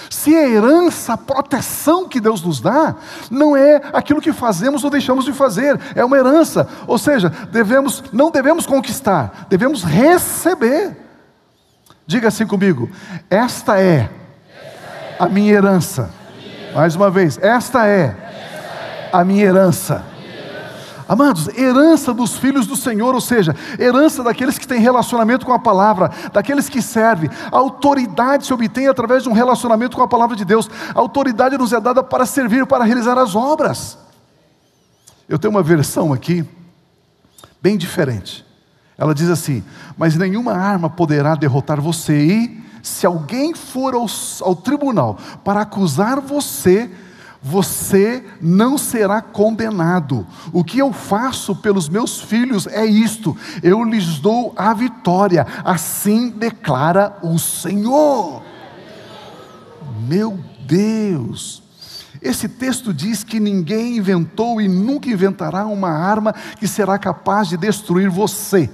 Se 0.08 0.34
é 0.34 0.48
herança, 0.48 1.12
a 1.12 1.18
proteção 1.18 2.08
que 2.08 2.20
Deus 2.20 2.42
nos 2.42 2.60
dá, 2.60 2.94
não 3.30 3.56
é 3.56 3.80
aquilo 3.92 4.20
que 4.20 4.32
fazemos 4.32 4.82
ou 4.84 4.90
deixamos 4.90 5.24
de 5.24 5.32
fazer, 5.32 5.78
é 5.94 6.04
uma 6.04 6.16
herança. 6.16 6.66
Ou 6.86 6.98
seja, 6.98 7.28
devemos, 7.50 8.02
não 8.12 8.30
devemos 8.30 8.66
conquistar, 8.66 9.46
devemos 9.48 9.82
receber. 9.82 10.96
Diga 12.06 12.28
assim 12.28 12.46
comigo: 12.46 12.90
esta 13.28 13.80
é 13.80 14.10
a 15.18 15.28
minha 15.28 15.52
herança. 15.52 16.10
Mais 16.74 16.94
uma 16.94 17.10
vez, 17.10 17.38
esta 17.42 17.86
é 17.86 18.16
a 19.12 19.24
minha 19.24 19.44
herança. 19.44 20.04
Amados, 21.10 21.48
herança 21.58 22.14
dos 22.14 22.38
filhos 22.38 22.68
do 22.68 22.76
Senhor, 22.76 23.12
ou 23.12 23.20
seja, 23.20 23.52
herança 23.80 24.22
daqueles 24.22 24.56
que 24.56 24.68
têm 24.68 24.78
relacionamento 24.78 25.44
com 25.44 25.52
a 25.52 25.58
palavra, 25.58 26.08
daqueles 26.32 26.68
que 26.68 26.80
servem. 26.80 27.28
A 27.50 27.56
autoridade 27.56 28.46
se 28.46 28.54
obtém 28.54 28.86
através 28.86 29.24
de 29.24 29.28
um 29.28 29.32
relacionamento 29.32 29.96
com 29.96 30.04
a 30.04 30.06
palavra 30.06 30.36
de 30.36 30.44
Deus. 30.44 30.70
A 30.94 31.00
autoridade 31.00 31.58
nos 31.58 31.72
é 31.72 31.80
dada 31.80 32.00
para 32.00 32.24
servir, 32.24 32.64
para 32.64 32.84
realizar 32.84 33.18
as 33.18 33.34
obras. 33.34 33.98
Eu 35.28 35.36
tenho 35.36 35.50
uma 35.50 35.64
versão 35.64 36.12
aqui, 36.12 36.44
bem 37.60 37.76
diferente. 37.76 38.46
Ela 38.96 39.12
diz 39.12 39.30
assim: 39.30 39.64
Mas 39.98 40.14
nenhuma 40.14 40.52
arma 40.52 40.88
poderá 40.88 41.34
derrotar 41.34 41.80
você, 41.80 42.24
e 42.24 42.64
se 42.84 43.04
alguém 43.04 43.52
for 43.52 43.94
ao, 43.94 44.06
ao 44.42 44.54
tribunal 44.54 45.18
para 45.42 45.62
acusar 45.62 46.20
você, 46.20 46.88
você 47.42 48.24
não 48.40 48.76
será 48.76 49.22
condenado. 49.22 50.26
O 50.52 50.62
que 50.62 50.78
eu 50.78 50.92
faço 50.92 51.56
pelos 51.56 51.88
meus 51.88 52.20
filhos 52.20 52.66
é 52.66 52.84
isto: 52.84 53.36
eu 53.62 53.82
lhes 53.84 54.18
dou 54.18 54.52
a 54.56 54.74
vitória, 54.74 55.46
assim 55.64 56.28
declara 56.30 57.16
o 57.22 57.38
Senhor. 57.38 58.42
Meu 60.06 60.38
Deus! 60.66 61.62
Esse 62.20 62.48
texto 62.48 62.92
diz 62.92 63.24
que 63.24 63.40
ninguém 63.40 63.96
inventou 63.96 64.60
e 64.60 64.68
nunca 64.68 65.08
inventará 65.08 65.66
uma 65.66 65.88
arma 65.88 66.34
que 66.58 66.68
será 66.68 66.98
capaz 66.98 67.48
de 67.48 67.56
destruir 67.56 68.10
você. 68.10 68.68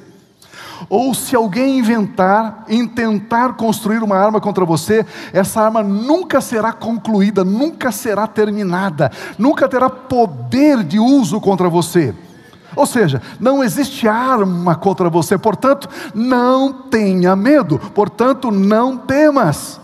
Ou 0.89 1.15
se 1.15 1.35
alguém 1.35 1.79
inventar, 1.79 2.65
intentar 2.69 3.55
construir 3.55 4.03
uma 4.03 4.17
arma 4.17 4.41
contra 4.41 4.65
você, 4.65 5.05
essa 5.33 5.63
arma 5.63 5.83
nunca 5.83 6.41
será 6.41 6.73
concluída, 6.73 7.45
nunca 7.45 7.91
será 7.91 8.27
terminada, 8.27 9.11
nunca 9.39 9.69
terá 9.69 9.89
poder 9.89 10.83
de 10.83 10.99
uso 10.99 11.41
contra 11.41 11.69
você. 11.69 12.15
Ou 12.75 12.85
seja, 12.85 13.23
não 13.41 13.65
existe 13.65 14.07
arma 14.07 14.75
contra 14.77 15.09
você, 15.09 15.39
portanto, 15.39 15.89
não 16.15 16.73
tenha 16.73 17.35
medo, 17.35 17.79
portanto, 17.95 18.51
não 18.51 18.99
temas. 18.99 19.81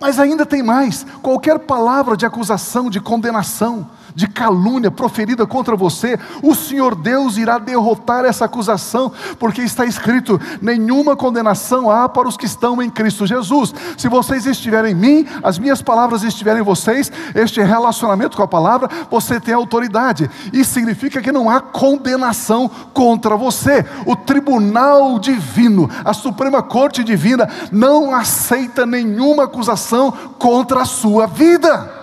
Mas 0.00 0.18
ainda 0.18 0.46
tem 0.46 0.62
mais: 0.62 1.04
qualquer 1.20 1.60
palavra 1.60 2.16
de 2.16 2.24
acusação, 2.24 2.88
de 2.88 3.00
condenação, 3.00 3.88
de 4.14 4.26
calúnia 4.26 4.90
proferida 4.90 5.46
contra 5.46 5.76
você, 5.76 6.18
o 6.42 6.54
Senhor 6.54 6.94
Deus 6.94 7.36
irá 7.36 7.58
derrotar 7.58 8.24
essa 8.24 8.44
acusação, 8.44 9.12
porque 9.38 9.62
está 9.62 9.84
escrito: 9.84 10.40
nenhuma 10.60 11.16
condenação 11.16 11.90
há 11.90 12.08
para 12.08 12.28
os 12.28 12.36
que 12.36 12.46
estão 12.46 12.82
em 12.82 12.90
Cristo 12.90 13.26
Jesus. 13.26 13.74
Se 13.96 14.08
vocês 14.08 14.46
estiverem 14.46 14.92
em 14.92 14.94
mim, 14.94 15.26
as 15.42 15.58
minhas 15.58 15.82
palavras 15.82 16.22
estiverem 16.22 16.60
em 16.60 16.64
vocês, 16.64 17.10
este 17.34 17.62
relacionamento 17.62 18.36
com 18.36 18.42
a 18.42 18.48
palavra, 18.48 18.88
você 19.10 19.40
tem 19.40 19.54
autoridade. 19.54 20.30
Isso 20.52 20.72
significa 20.72 21.20
que 21.20 21.32
não 21.32 21.48
há 21.48 21.60
condenação 21.60 22.70
contra 22.92 23.36
você. 23.36 23.84
O 24.06 24.16
tribunal 24.16 25.18
divino, 25.18 25.88
a 26.04 26.12
Suprema 26.12 26.62
Corte 26.62 27.02
Divina, 27.04 27.48
não 27.70 28.14
aceita 28.14 28.84
nenhuma 28.86 29.44
acusação 29.44 30.12
contra 30.38 30.82
a 30.82 30.86
sua 30.86 31.26
vida. 31.26 32.01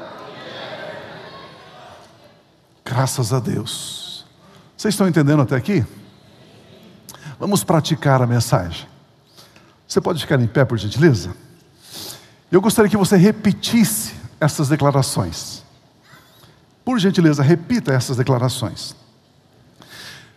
Graças 2.90 3.32
a 3.32 3.40
Deus. 3.40 4.26
Vocês 4.76 4.96
estão 4.96 5.08
entendendo 5.08 5.44
até 5.44 5.56
aqui? 5.56 5.86
Vamos 7.40 7.64
praticar 7.64 8.20
a 8.20 8.26
mensagem. 8.26 8.88
Você 9.88 10.02
pode 10.02 10.20
ficar 10.20 10.42
em 10.42 10.48
pé, 10.48 10.66
por 10.66 10.76
gentileza? 10.76 11.36
Eu 12.52 12.60
gostaria 12.60 12.90
que 12.90 12.98
você 12.98 13.16
repetisse 13.16 14.16
essas 14.42 14.70
declarações. 14.70 15.64
Por 16.84 16.98
gentileza, 16.98 17.44
repita 17.44 17.94
essas 17.94 18.18
declarações. 18.18 18.96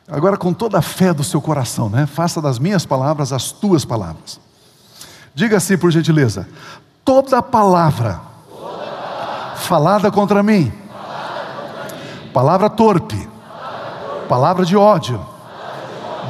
Agora, 0.06 0.36
com 0.36 0.52
toda 0.52 0.76
a 0.76 0.82
fé 0.82 1.14
do 1.14 1.24
seu 1.24 1.40
coração, 1.40 1.88
né? 1.88 2.04
Faça 2.04 2.42
das 2.42 2.58
minhas 2.58 2.84
palavras 2.84 3.32
as 3.32 3.50
tuas 3.50 3.82
palavras. 3.82 4.38
Diga 5.34 5.56
assim, 5.56 5.78
por 5.78 5.90
gentileza: 5.90 6.46
toda 7.02 7.42
palavra, 7.42 8.20
toda 8.50 8.76
palavra. 8.76 9.56
falada 9.56 10.10
contra 10.10 10.42
mim 10.42 10.81
Palavra 12.32 12.70
torpe, 12.70 13.28
palavra 14.28 14.64
de 14.64 14.76
ódio, 14.76 15.20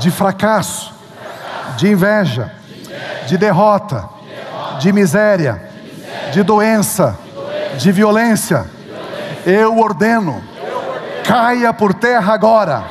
de 0.01 0.11
fracasso, 0.11 0.93
de 1.77 1.89
inveja, 1.89 2.53
de 3.27 3.39
derrota, 3.39 4.09
de 4.81 4.93
miséria, 4.93 5.71
de 6.33 6.43
doença, 6.43 7.17
de 7.79 7.93
violência. 7.93 8.69
Eu 9.47 9.79
ordeno, 9.79 10.43
caia 11.25 11.73
por 11.73 11.95
terra 11.95 12.35
agora, 12.35 12.85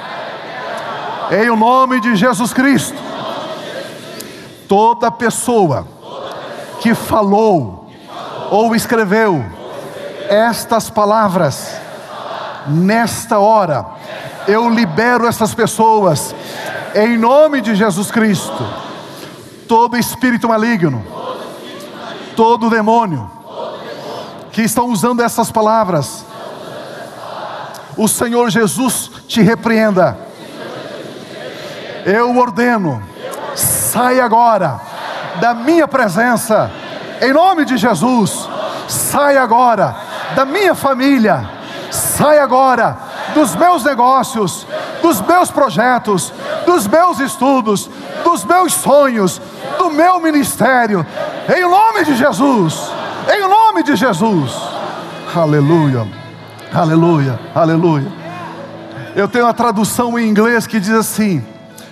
Em 1.32 1.50
o 1.50 1.56
nome 1.56 2.02
de 2.02 2.16
Jesus 2.16 2.54
Cristo. 2.54 2.98
Toda 4.68 5.12
pessoa 5.12 5.88
que 6.82 6.94
falou 6.94 7.90
ou 8.50 8.76
escreveu 8.76 9.44
estas 10.30 10.90
palavras 10.90 11.82
nesta 12.68 13.40
hora, 13.40 13.86
eu 14.48 14.70
libero 14.70 15.28
essas 15.28 15.54
pessoas 15.54 16.36
em 16.96 17.18
nome 17.18 17.62
de 17.62 17.76
Jesus 17.76 18.12
Cristo. 18.12 18.68
Todo 19.68 19.98
espírito 19.98 20.50
maligno, 20.50 21.06
todo 22.36 22.70
demônio 22.70 23.30
que 24.52 24.62
estão 24.62 24.90
usando 24.90 25.22
essas 25.22 25.50
palavras, 25.50 26.26
o 27.96 28.08
Senhor 28.08 28.50
Jesus 28.50 29.10
te 29.28 29.42
repreenda. 29.42 30.18
Eu 32.06 32.36
ordeno, 32.36 33.02
sai 33.56 34.20
agora 34.20 34.82
da 35.40 35.54
minha 35.54 35.88
presença, 35.88 36.70
em 37.22 37.32
nome 37.32 37.64
de 37.64 37.78
Jesus, 37.78 38.50
sai 38.88 39.38
agora 39.38 39.96
da 40.36 40.46
minha 40.46 40.76
família, 40.76 41.48
sai 42.12 42.40
agora 42.40 42.98
dos 43.34 43.56
meus 43.56 43.84
negócios, 43.84 44.68
dos 45.02 45.22
meus 45.22 45.50
projetos, 45.50 46.34
dos 46.66 46.86
meus 46.86 47.20
estudos, 47.20 47.90
dos 48.24 48.44
meus 48.44 48.74
sonhos, 48.74 49.42
do 49.78 49.90
meu 49.90 50.20
ministério, 50.20 51.06
em 51.56 51.62
nome 51.62 52.04
de 52.04 52.16
Jesus, 52.16 52.92
em 53.34 53.48
nome 53.48 53.84
de 53.84 53.96
Jesus. 53.96 54.52
Aleluia, 55.34 56.08
aleluia, 56.74 57.40
aleluia. 57.56 58.12
Eu 59.16 59.28
tenho 59.28 59.48
a 59.48 59.54
tradução 59.54 60.20
em 60.20 60.28
inglês 60.28 60.68
que 60.68 60.80
diz 60.80 60.92
assim: 60.92 61.44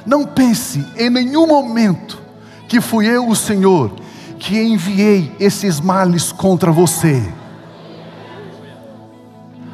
Não 0.05 0.25
pense 0.25 0.85
em 0.97 1.09
nenhum 1.09 1.47
momento 1.47 2.19
que 2.67 2.81
fui 2.81 3.07
eu, 3.07 3.27
o 3.27 3.35
Senhor, 3.35 3.91
que 4.37 4.61
enviei 4.61 5.35
esses 5.39 5.79
males 5.79 6.31
contra 6.31 6.71
você. 6.71 7.38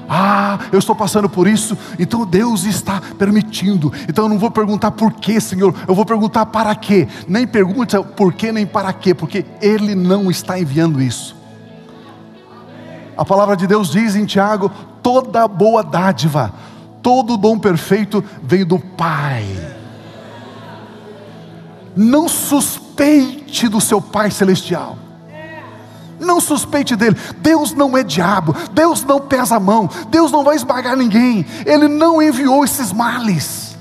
Ah, 0.07 0.59
eu 0.71 0.79
estou 0.79 0.95
passando 0.95 1.29
por 1.29 1.47
isso, 1.47 1.77
então 1.97 2.25
Deus 2.25 2.63
está 2.63 3.01
permitindo. 3.17 3.91
Então 4.07 4.25
eu 4.25 4.29
não 4.29 4.37
vou 4.37 4.51
perguntar 4.51 4.91
por 4.91 5.13
quê, 5.13 5.39
Senhor, 5.39 5.73
eu 5.87 5.95
vou 5.95 6.05
perguntar 6.05 6.45
para 6.47 6.75
quê. 6.75 7.07
Nem 7.27 7.47
pergunta 7.47 8.03
por 8.03 8.33
quê, 8.33 8.51
nem 8.51 8.65
para 8.65 8.93
quê, 8.93 9.13
porque 9.13 9.45
Ele 9.61 9.95
não 9.95 10.29
está 10.29 10.59
enviando 10.59 11.01
isso. 11.01 11.35
A 13.17 13.23
palavra 13.23 13.55
de 13.55 13.65
Deus 13.65 13.89
diz 13.89 14.15
em 14.15 14.25
Tiago: 14.25 14.69
toda 15.01 15.47
boa 15.47 15.83
dádiva, 15.83 16.53
todo 17.01 17.37
dom 17.37 17.57
perfeito 17.57 18.23
vem 18.43 18.65
do 18.65 18.79
Pai. 18.79 19.45
Não 21.95 22.27
suspeite 22.27 23.69
do 23.69 23.79
seu 23.79 24.01
Pai 24.01 24.29
Celestial. 24.29 24.97
Não 26.19 26.39
suspeite 26.39 26.95
dele. 26.95 27.17
Deus 27.37 27.73
não 27.73 27.97
é 27.97 28.03
diabo. 28.03 28.55
Deus 28.71 29.03
não 29.03 29.19
pesa 29.19 29.55
a 29.55 29.59
mão. 29.59 29.89
Deus 30.09 30.31
não 30.31 30.43
vai 30.43 30.55
esmagar 30.55 30.95
ninguém. 30.95 31.45
Ele 31.65 31.87
não 31.87 32.21
enviou 32.21 32.63
esses 32.63 32.91
males. 32.91 33.75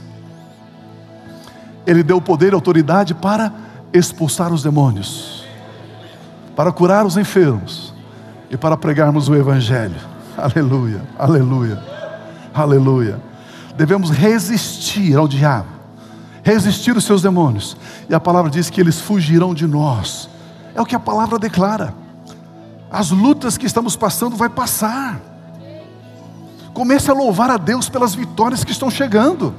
Ele 1.87 2.03
deu 2.03 2.21
poder 2.21 2.53
e 2.53 2.55
autoridade 2.55 3.15
para 3.15 3.53
expulsar 3.93 4.53
os 4.53 4.63
demônios, 4.63 5.45
para 6.57 6.73
curar 6.73 7.07
os 7.07 7.17
enfermos 7.17 7.95
e 8.51 8.57
para 8.57 8.77
pregarmos 8.77 9.29
o 9.29 9.35
Evangelho. 9.35 9.95
Aleluia, 10.37 11.03
aleluia, 11.17 11.83
aleluia. 12.53 13.21
Devemos 13.77 14.11
resistir 14.11 15.17
ao 15.17 15.29
diabo, 15.29 15.69
resistir 16.43 16.97
os 16.97 17.05
seus 17.05 17.23
demônios. 17.23 17.77
E 18.09 18.15
a 18.15 18.21
palavra 18.21 18.51
diz 18.51 18.69
que 18.69 18.81
eles 18.81 19.01
fugirão 19.01 19.55
de 19.55 19.67
nós. 19.67 20.29
É 20.75 20.81
o 20.81 20.87
que 20.87 20.97
a 20.97 21.01
palavra 21.01 21.39
declara. 21.39 21.95
As 22.95 23.11
lutas 23.11 23.59
que 23.59 23.67
estamos 23.67 23.97
passando 23.97 24.37
vai 24.37 24.49
passar. 24.49 25.21
Comece 26.73 27.11
a 27.11 27.15
louvar 27.15 27.51
a 27.51 27.57
Deus 27.57 27.89
pelas 27.89 28.15
vitórias 28.15 28.63
que 28.63 28.71
estão 28.71 28.89
chegando. 28.89 29.53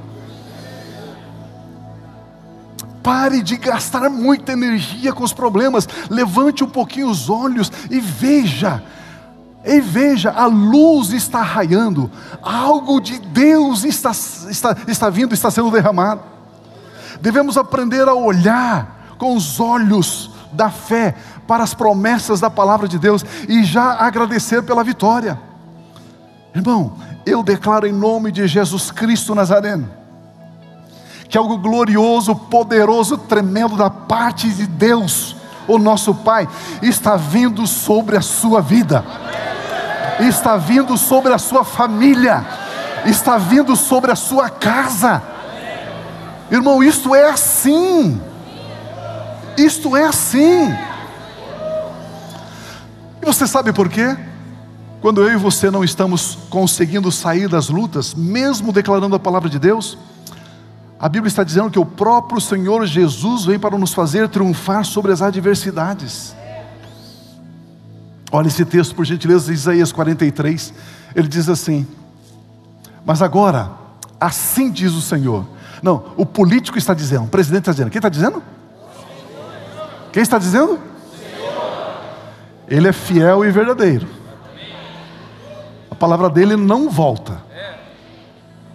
Pare 3.02 3.42
de 3.42 3.58
gastar 3.58 4.08
muita 4.08 4.52
energia 4.52 5.12
com 5.12 5.22
os 5.22 5.34
problemas. 5.34 5.86
Levante 6.08 6.64
um 6.64 6.68
pouquinho 6.68 7.10
os 7.10 7.28
olhos 7.28 7.70
e 7.90 8.00
veja. 8.00 8.82
E 9.62 9.82
veja, 9.82 10.30
a 10.30 10.46
luz 10.46 11.10
está 11.10 11.42
raiando. 11.42 12.10
Algo 12.40 13.02
de 13.02 13.18
Deus 13.18 13.84
está, 13.84 14.12
está, 14.12 14.74
está 14.88 15.10
vindo, 15.10 15.34
está 15.34 15.50
sendo 15.50 15.70
derramado. 15.70 16.22
Devemos 17.20 17.58
aprender 17.58 18.08
a 18.08 18.14
olhar 18.14 19.14
com 19.18 19.36
os 19.36 19.60
olhos 19.60 20.30
da 20.52 20.70
fé 20.70 21.14
para 21.46 21.64
as 21.64 21.74
promessas 21.74 22.40
da 22.40 22.50
palavra 22.50 22.88
de 22.88 22.98
Deus 22.98 23.24
e 23.48 23.64
já 23.64 23.94
agradecer 23.94 24.62
pela 24.62 24.84
vitória. 24.84 25.38
Irmão, 26.54 26.94
eu 27.24 27.42
declaro 27.42 27.86
em 27.86 27.92
nome 27.92 28.32
de 28.32 28.46
Jesus 28.46 28.90
Cristo 28.90 29.34
Nazareno, 29.34 29.90
que 31.28 31.36
algo 31.36 31.58
glorioso, 31.58 32.34
poderoso, 32.34 33.18
tremendo 33.18 33.76
da 33.76 33.90
parte 33.90 34.48
de 34.48 34.66
Deus, 34.66 35.36
o 35.68 35.78
nosso 35.78 36.14
Pai, 36.14 36.48
está 36.80 37.16
vindo 37.16 37.66
sobre 37.66 38.16
a 38.16 38.22
sua 38.22 38.60
vida, 38.60 39.04
está 40.20 40.56
vindo 40.56 40.96
sobre 40.96 41.32
a 41.32 41.38
sua 41.38 41.64
família, 41.64 42.46
está 43.04 43.36
vindo 43.36 43.74
sobre 43.76 44.12
a 44.12 44.16
sua 44.16 44.48
casa. 44.48 45.22
Irmão, 46.50 46.82
isto 46.82 47.14
é 47.14 47.28
assim. 47.28 48.20
Isto 49.58 49.96
é 49.96 50.04
assim. 50.04 50.72
Você 53.26 53.44
sabe 53.44 53.72
por 53.72 53.88
quê? 53.88 54.16
Quando 55.00 55.20
eu 55.20 55.32
e 55.32 55.36
você 55.36 55.68
não 55.68 55.82
estamos 55.82 56.38
conseguindo 56.48 57.10
sair 57.10 57.48
das 57.48 57.68
lutas, 57.68 58.14
mesmo 58.14 58.72
declarando 58.72 59.16
a 59.16 59.18
palavra 59.18 59.50
de 59.50 59.58
Deus, 59.58 59.98
a 60.96 61.08
Bíblia 61.08 61.26
está 61.26 61.42
dizendo 61.42 61.68
que 61.68 61.78
o 61.78 61.84
próprio 61.84 62.40
Senhor 62.40 62.86
Jesus 62.86 63.44
vem 63.44 63.58
para 63.58 63.76
nos 63.76 63.92
fazer 63.92 64.28
triunfar 64.28 64.84
sobre 64.84 65.10
as 65.10 65.22
adversidades. 65.22 66.36
Olha 68.30 68.46
esse 68.46 68.64
texto, 68.64 68.94
por 68.94 69.04
gentileza, 69.04 69.52
Isaías 69.52 69.90
43. 69.90 70.72
Ele 71.12 71.26
diz 71.26 71.48
assim: 71.48 71.84
Mas 73.04 73.22
agora, 73.22 73.72
assim 74.20 74.70
diz 74.70 74.92
o 74.92 75.02
Senhor. 75.02 75.44
Não, 75.82 76.12
o 76.16 76.24
político 76.24 76.78
está 76.78 76.94
dizendo, 76.94 77.24
o 77.24 77.28
presidente 77.28 77.62
está 77.62 77.72
dizendo. 77.72 77.90
Quem 77.90 77.98
está 77.98 78.08
dizendo? 78.08 78.42
Quem 80.12 80.22
está 80.22 80.38
dizendo? 80.38 80.78
Ele 82.68 82.88
é 82.88 82.92
fiel 82.92 83.44
e 83.44 83.50
verdadeiro. 83.50 84.06
A 85.90 85.94
palavra 85.94 86.28
dele 86.28 86.56
não 86.56 86.90
volta. 86.90 87.44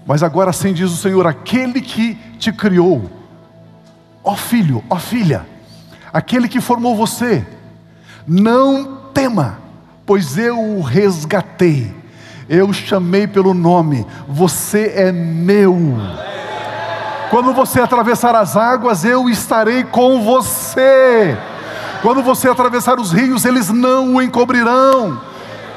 Mas 0.06 0.24
agora 0.24 0.50
assim 0.50 0.74
diz 0.74 0.92
o 0.92 0.98
Senhor: 0.98 1.28
aquele 1.28 1.82
que 1.82 2.16
te 2.38 2.52
criou, 2.52 3.10
ó 4.24 4.36
filho, 4.36 4.84
ó 4.90 4.98
filha, 4.98 5.46
aquele 6.12 6.48
que 6.48 6.60
formou 6.60 6.96
você, 6.96 7.46
não 8.28 8.98
tema, 9.14 9.60
pois 10.06 10.38
eu 10.38 10.60
o 10.60 10.82
resgatei, 10.82 11.94
eu 12.50 12.72
chamei 12.74 13.28
pelo 13.28 13.54
nome, 13.54 14.06
você 14.28 14.94
é 14.96 15.12
meu. 15.12 15.78
Quando 17.30 17.54
você 17.54 17.80
atravessar 17.80 18.36
as 18.36 18.58
águas, 18.58 19.06
eu 19.06 19.30
estarei 19.30 19.84
com 19.84 20.22
você. 20.22 21.38
Quando 22.02 22.24
você 22.24 22.50
atravessar 22.50 23.00
os 23.00 23.12
rios, 23.12 23.46
eles 23.46 23.70
não 23.70 24.16
o 24.16 24.22
encobrirão. 24.22 25.22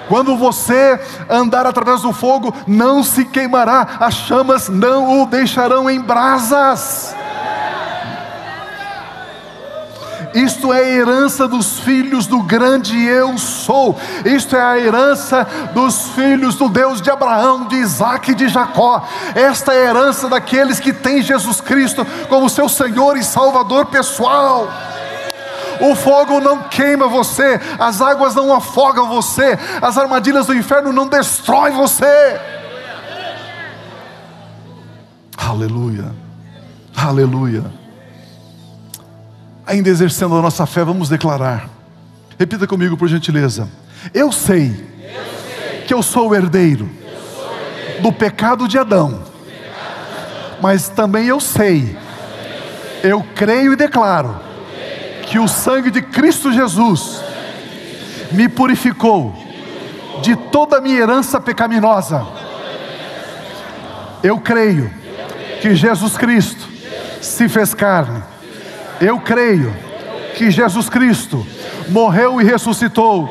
Quando 0.08 0.36
você 0.36 1.00
andar 1.28 1.66
através 1.66 2.02
do 2.02 2.12
fogo, 2.12 2.54
não 2.66 3.02
se 3.02 3.24
queimará, 3.24 3.96
as 4.00 4.14
chamas 4.14 4.68
não 4.68 5.22
o 5.22 5.26
deixarão 5.26 5.88
em 5.88 6.00
brasas. 6.00 7.14
Isto 10.34 10.72
é 10.72 10.78
a 10.80 10.88
herança 10.88 11.46
dos 11.46 11.78
filhos 11.78 12.26
do 12.26 12.42
grande 12.42 13.00
eu 13.00 13.38
sou. 13.38 13.96
Isto 14.24 14.56
é 14.56 14.60
a 14.60 14.78
herança 14.78 15.46
dos 15.72 16.08
filhos 16.08 16.56
do 16.56 16.68
Deus 16.68 17.00
de 17.00 17.08
Abraão, 17.08 17.66
de 17.68 17.76
Isaac 17.76 18.32
e 18.32 18.34
de 18.34 18.48
Jacó. 18.48 19.06
Esta 19.32 19.72
é 19.72 19.86
a 19.86 19.90
herança 19.90 20.28
daqueles 20.28 20.80
que 20.80 20.92
têm 20.92 21.22
Jesus 21.22 21.60
Cristo 21.60 22.04
como 22.28 22.50
seu 22.50 22.68
Senhor 22.68 23.16
e 23.16 23.22
Salvador 23.22 23.86
pessoal. 23.86 24.68
O 25.80 25.94
fogo 25.94 26.40
não 26.40 26.64
queima 26.64 27.08
você, 27.08 27.60
as 27.78 28.00
águas 28.00 28.34
não 28.34 28.54
afogam 28.54 29.08
você, 29.08 29.58
as 29.80 29.98
armadilhas 29.98 30.46
do 30.46 30.54
inferno 30.54 30.92
não 30.92 31.06
destroem 31.06 31.74
você. 31.74 32.40
Aleluia, 35.36 36.12
aleluia. 36.96 37.64
Ainda 39.66 39.88
exercendo 39.88 40.36
a 40.36 40.42
nossa 40.42 40.66
fé, 40.66 40.84
vamos 40.84 41.08
declarar. 41.08 41.68
Repita 42.38 42.66
comigo, 42.66 42.96
por 42.96 43.08
gentileza. 43.08 43.68
Eu 44.12 44.30
sei, 44.30 44.68
eu 44.68 45.24
sei. 45.46 45.82
que 45.86 45.94
eu 45.94 46.02
sou 46.02 46.30
o 46.30 46.34
herdeiro, 46.34 46.88
sou 47.34 47.54
herdeiro. 47.54 48.02
do 48.02 48.12
pecado 48.12 48.68
de 48.68 48.78
Adão, 48.78 49.22
mas 50.60 50.88
também 50.88 51.26
eu 51.26 51.40
sei, 51.40 51.96
eu 53.02 53.24
creio 53.34 53.72
e 53.72 53.76
declaro 53.76 54.44
que 55.34 55.38
o 55.40 55.48
sangue 55.48 55.90
de 55.90 56.00
Cristo 56.00 56.52
Jesus 56.52 57.20
me 58.30 58.48
purificou 58.48 59.34
de 60.22 60.36
toda 60.36 60.78
a 60.78 60.80
minha 60.80 61.00
herança 61.00 61.40
pecaminosa. 61.40 62.24
Eu 64.22 64.38
creio 64.38 64.88
que 65.60 65.74
Jesus 65.74 66.16
Cristo 66.16 66.68
se 67.20 67.48
fez 67.48 67.74
carne. 67.74 68.22
Eu 69.00 69.18
creio 69.18 69.74
que 70.36 70.52
Jesus 70.52 70.88
Cristo 70.88 71.44
morreu 71.88 72.40
e 72.40 72.44
ressuscitou. 72.44 73.28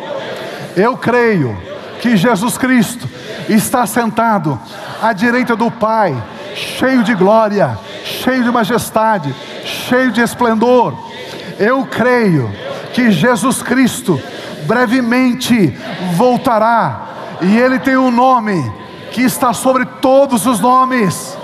Eu 0.76 0.98
creio 0.98 1.58
que 2.02 2.18
Jesus 2.18 2.58
Cristo 2.58 3.08
está 3.48 3.86
sentado 3.86 4.60
à 5.02 5.14
direita 5.14 5.56
do 5.56 5.72
Pai, 5.72 6.22
cheio 6.54 7.02
de 7.02 7.16
glória, 7.16 7.80
cheio 8.04 8.44
de 8.44 8.52
majestade, 8.52 9.34
cheio 9.64 10.12
de 10.12 10.20
esplendor. 10.20 11.13
Eu 11.60 11.86
creio 11.86 12.52
que 12.94 13.12
Jesus 13.12 13.62
Cristo 13.62 14.22
brevemente 14.66 15.76
voltará 16.16 17.08
e 17.42 17.58
ele 17.58 17.80
tem 17.80 17.98
um 17.98 18.12
nome 18.12 18.72
que 19.12 19.22
está 19.22 19.54
sobre 19.54 19.86
todos 19.86 20.46
os 20.46 20.60
nomes. 20.60 21.38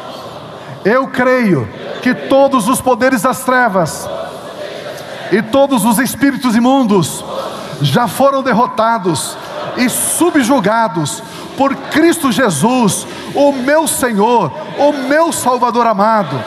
Eu 0.85 1.07
creio 1.07 1.67
que 2.01 2.13
todos 2.13 2.67
os 2.67 2.79
poderes 2.79 3.21
das 3.21 3.43
trevas 3.43 4.09
e 5.31 5.41
todos 5.41 5.85
os 5.85 5.99
espíritos 5.99 6.55
imundos 6.55 7.23
já 7.81 8.07
foram 8.07 8.41
derrotados 8.41 9.37
e 9.77 9.89
subjugados 9.89 11.21
por 11.57 11.75
Cristo 11.75 12.31
Jesus, 12.31 13.05
o 13.35 13.51
meu 13.51 13.87
Senhor, 13.87 14.51
o 14.77 14.93
meu 14.93 15.31
Salvador 15.31 15.85
amado. 15.85 16.41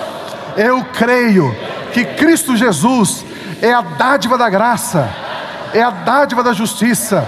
Eu 0.56 0.84
creio 0.92 1.54
que 1.92 2.04
Cristo 2.04 2.56
Jesus 2.56 3.24
é 3.62 3.72
a 3.72 3.80
dádiva 3.80 4.36
da 4.36 4.50
graça, 4.50 5.08
é 5.72 5.80
a 5.80 5.90
dádiva 5.90 6.42
da 6.42 6.52
justiça. 6.52 7.26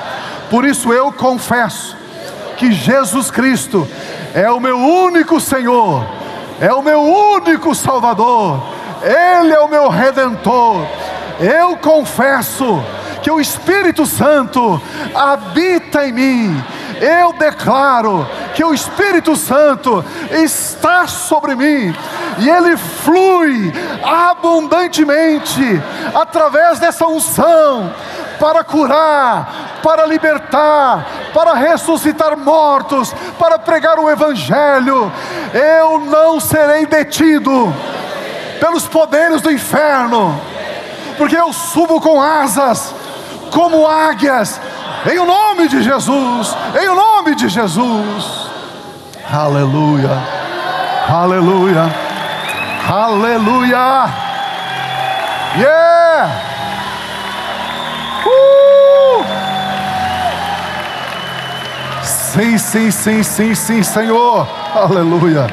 Por 0.50 0.64
isso 0.64 0.92
eu 0.92 1.12
confesso 1.12 1.96
que 2.56 2.72
Jesus 2.72 3.30
Cristo 3.30 3.88
é 4.34 4.50
o 4.50 4.58
meu 4.58 4.76
único 4.76 5.40
Senhor, 5.40 6.04
é 6.60 6.72
o 6.72 6.82
meu 6.82 7.00
único 7.00 7.72
Salvador, 7.72 8.60
Ele 9.00 9.52
é 9.52 9.60
o 9.60 9.68
meu 9.68 9.88
redentor. 9.88 10.84
Eu 11.38 11.76
confesso 11.76 12.82
que 13.22 13.30
o 13.30 13.40
Espírito 13.40 14.04
Santo 14.04 14.82
habita 15.14 16.06
em 16.06 16.12
mim. 16.12 16.64
Eu 17.00 17.32
declaro 17.32 18.26
que 18.54 18.64
o 18.64 18.74
Espírito 18.74 19.36
Santo 19.36 20.04
está 20.30 21.06
sobre 21.06 21.54
mim 21.54 21.94
e 22.38 22.48
ele 22.48 22.76
flui 22.76 23.72
abundantemente 24.02 25.82
através 26.14 26.78
dessa 26.78 27.06
unção 27.06 27.92
para 28.38 28.64
curar, 28.64 29.80
para 29.82 30.06
libertar, 30.06 31.06
para 31.32 31.54
ressuscitar 31.54 32.36
mortos, 32.36 33.14
para 33.38 33.58
pregar 33.58 33.98
o 33.98 34.10
Evangelho. 34.10 35.12
Eu 35.52 36.00
não 36.00 36.40
serei 36.40 36.86
detido 36.86 37.72
pelos 38.60 38.86
poderes 38.86 39.40
do 39.40 39.50
inferno, 39.50 40.40
porque 41.16 41.36
eu 41.36 41.52
subo 41.52 42.00
com 42.00 42.20
asas 42.20 42.94
como 43.50 43.86
águias, 43.86 44.60
em 45.10 45.18
o 45.18 45.24
nome 45.24 45.68
de 45.68 45.82
Jesus, 45.82 46.56
em 46.80 46.88
o 46.88 46.94
nome 46.94 47.34
de 47.34 47.48
Jesus. 47.48 48.50
Aleluia, 49.30 50.10
aleluia, 51.08 52.03
aleluia. 52.88 54.06
Yeah! 55.56 56.30
Uh! 58.26 59.24
Sim, 62.02 62.58
sim, 62.58 62.90
sim, 62.90 63.22
sim, 63.22 63.54
sim, 63.54 63.82
Senhor. 63.82 64.48
Aleluia. 64.74 65.46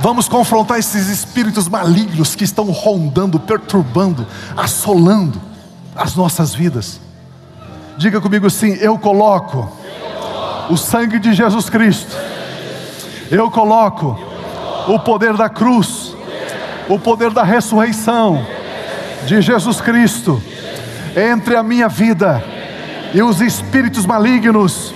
Vamos 0.00 0.28
confrontar 0.28 0.78
esses 0.78 1.08
espíritos 1.08 1.68
malignos 1.68 2.36
que 2.36 2.44
estão 2.44 2.66
rondando, 2.66 3.40
perturbando, 3.40 4.24
assolando 4.56 5.40
as 5.96 6.14
nossas 6.14 6.54
vidas. 6.54 7.00
Diga 7.96 8.20
comigo 8.20 8.46
assim: 8.46 8.74
eu 8.74 8.98
coloco 8.98 9.68
o 10.70 10.76
sangue 10.76 11.18
de 11.18 11.34
Jesus 11.34 11.68
Cristo, 11.68 12.16
eu 13.30 13.50
coloco 13.50 14.18
o 14.86 14.98
poder 14.98 15.36
da 15.36 15.48
cruz, 15.48 16.14
o 16.88 16.98
poder 16.98 17.30
da 17.30 17.42
ressurreição 17.42 18.44
de 19.26 19.40
Jesus 19.40 19.80
Cristo 19.80 20.40
entre 21.16 21.56
a 21.56 21.62
minha 21.62 21.88
vida 21.88 22.42
e 23.12 23.22
os 23.22 23.40
espíritos 23.40 24.06
malignos 24.06 24.94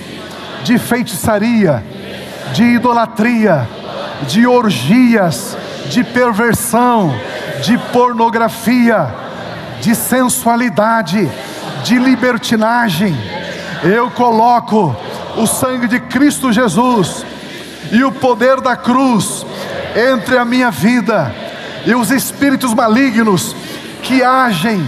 de 0.63 0.77
feitiçaria, 0.77 1.83
de 2.53 2.63
idolatria, 2.63 3.67
de 4.27 4.45
orgias, 4.45 5.57
de 5.89 6.03
perversão, 6.03 7.13
de 7.63 7.77
pornografia, 7.91 9.13
de 9.81 9.95
sensualidade, 9.95 11.29
de 11.83 11.97
libertinagem. 11.97 13.15
Eu 13.83 14.11
coloco 14.11 14.95
o 15.35 15.47
sangue 15.47 15.87
de 15.87 15.99
Cristo 15.99 16.53
Jesus 16.53 17.25
e 17.91 18.03
o 18.03 18.11
poder 18.11 18.61
da 18.61 18.75
cruz 18.75 19.45
entre 19.95 20.37
a 20.37 20.45
minha 20.45 20.71
vida 20.71 21.33
e 21.85 21.93
os 21.93 22.11
espíritos 22.11 22.73
malignos 22.73 23.55
que 24.01 24.23
agem 24.23 24.81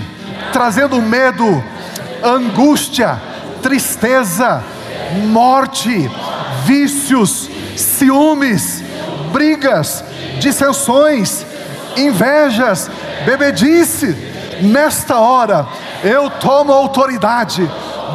trazendo 0.51 1.01
medo, 1.01 1.63
angústia, 2.23 3.19
tristeza, 3.61 4.63
morte, 5.27 6.09
vícios, 6.65 7.49
ciúmes, 7.75 8.83
brigas, 9.31 10.03
dissensões, 10.39 11.45
invejas, 11.97 12.89
bebedice. 13.25 14.15
Nesta 14.61 15.17
hora, 15.17 15.67
eu 16.03 16.29
tomo 16.29 16.71
autoridade 16.71 17.69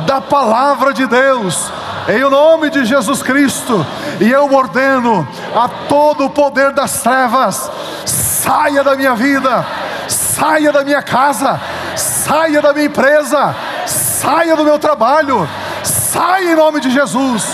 da 0.06 0.20
palavra 0.20 0.94
de 0.94 1.06
Deus, 1.06 1.70
em 2.08 2.20
nome 2.20 2.70
de 2.70 2.86
Jesus 2.86 3.22
Cristo, 3.22 3.86
e 4.18 4.30
eu 4.30 4.50
ordeno 4.54 5.28
a 5.54 5.68
todo 5.68 6.24
o 6.24 6.30
poder 6.30 6.72
das 6.72 7.02
trevas: 7.02 7.70
saia 8.06 8.82
da 8.82 8.96
minha 8.96 9.14
vida, 9.14 9.66
saia 10.08 10.72
da 10.72 10.82
minha 10.82 11.02
casa, 11.02 11.60
saia 11.94 12.62
da 12.62 12.72
minha 12.72 12.86
empresa, 12.86 13.54
saia 13.84 14.56
do 14.56 14.64
meu 14.64 14.78
trabalho, 14.78 15.46
saia 15.84 16.52
em 16.52 16.56
nome 16.56 16.80
de 16.80 16.90
Jesus, 16.90 17.44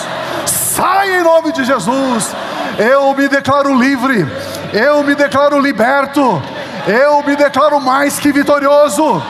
saia 0.47 1.19
em 1.19 1.25
nome 1.25 1.51
de 1.51 1.65
Jesus. 1.65 2.35
Eu 2.79 3.13
me 3.15 3.27
declaro 3.27 3.77
livre, 3.77 4.25
eu 4.73 5.03
me 5.03 5.17
declaro 5.17 5.59
liberto, 5.59 6.41
eu 6.87 7.23
me 7.25 7.35
declaro 7.35 7.81
mais 7.81 8.21
que 8.21 8.31
vitorioso, 8.31 9.21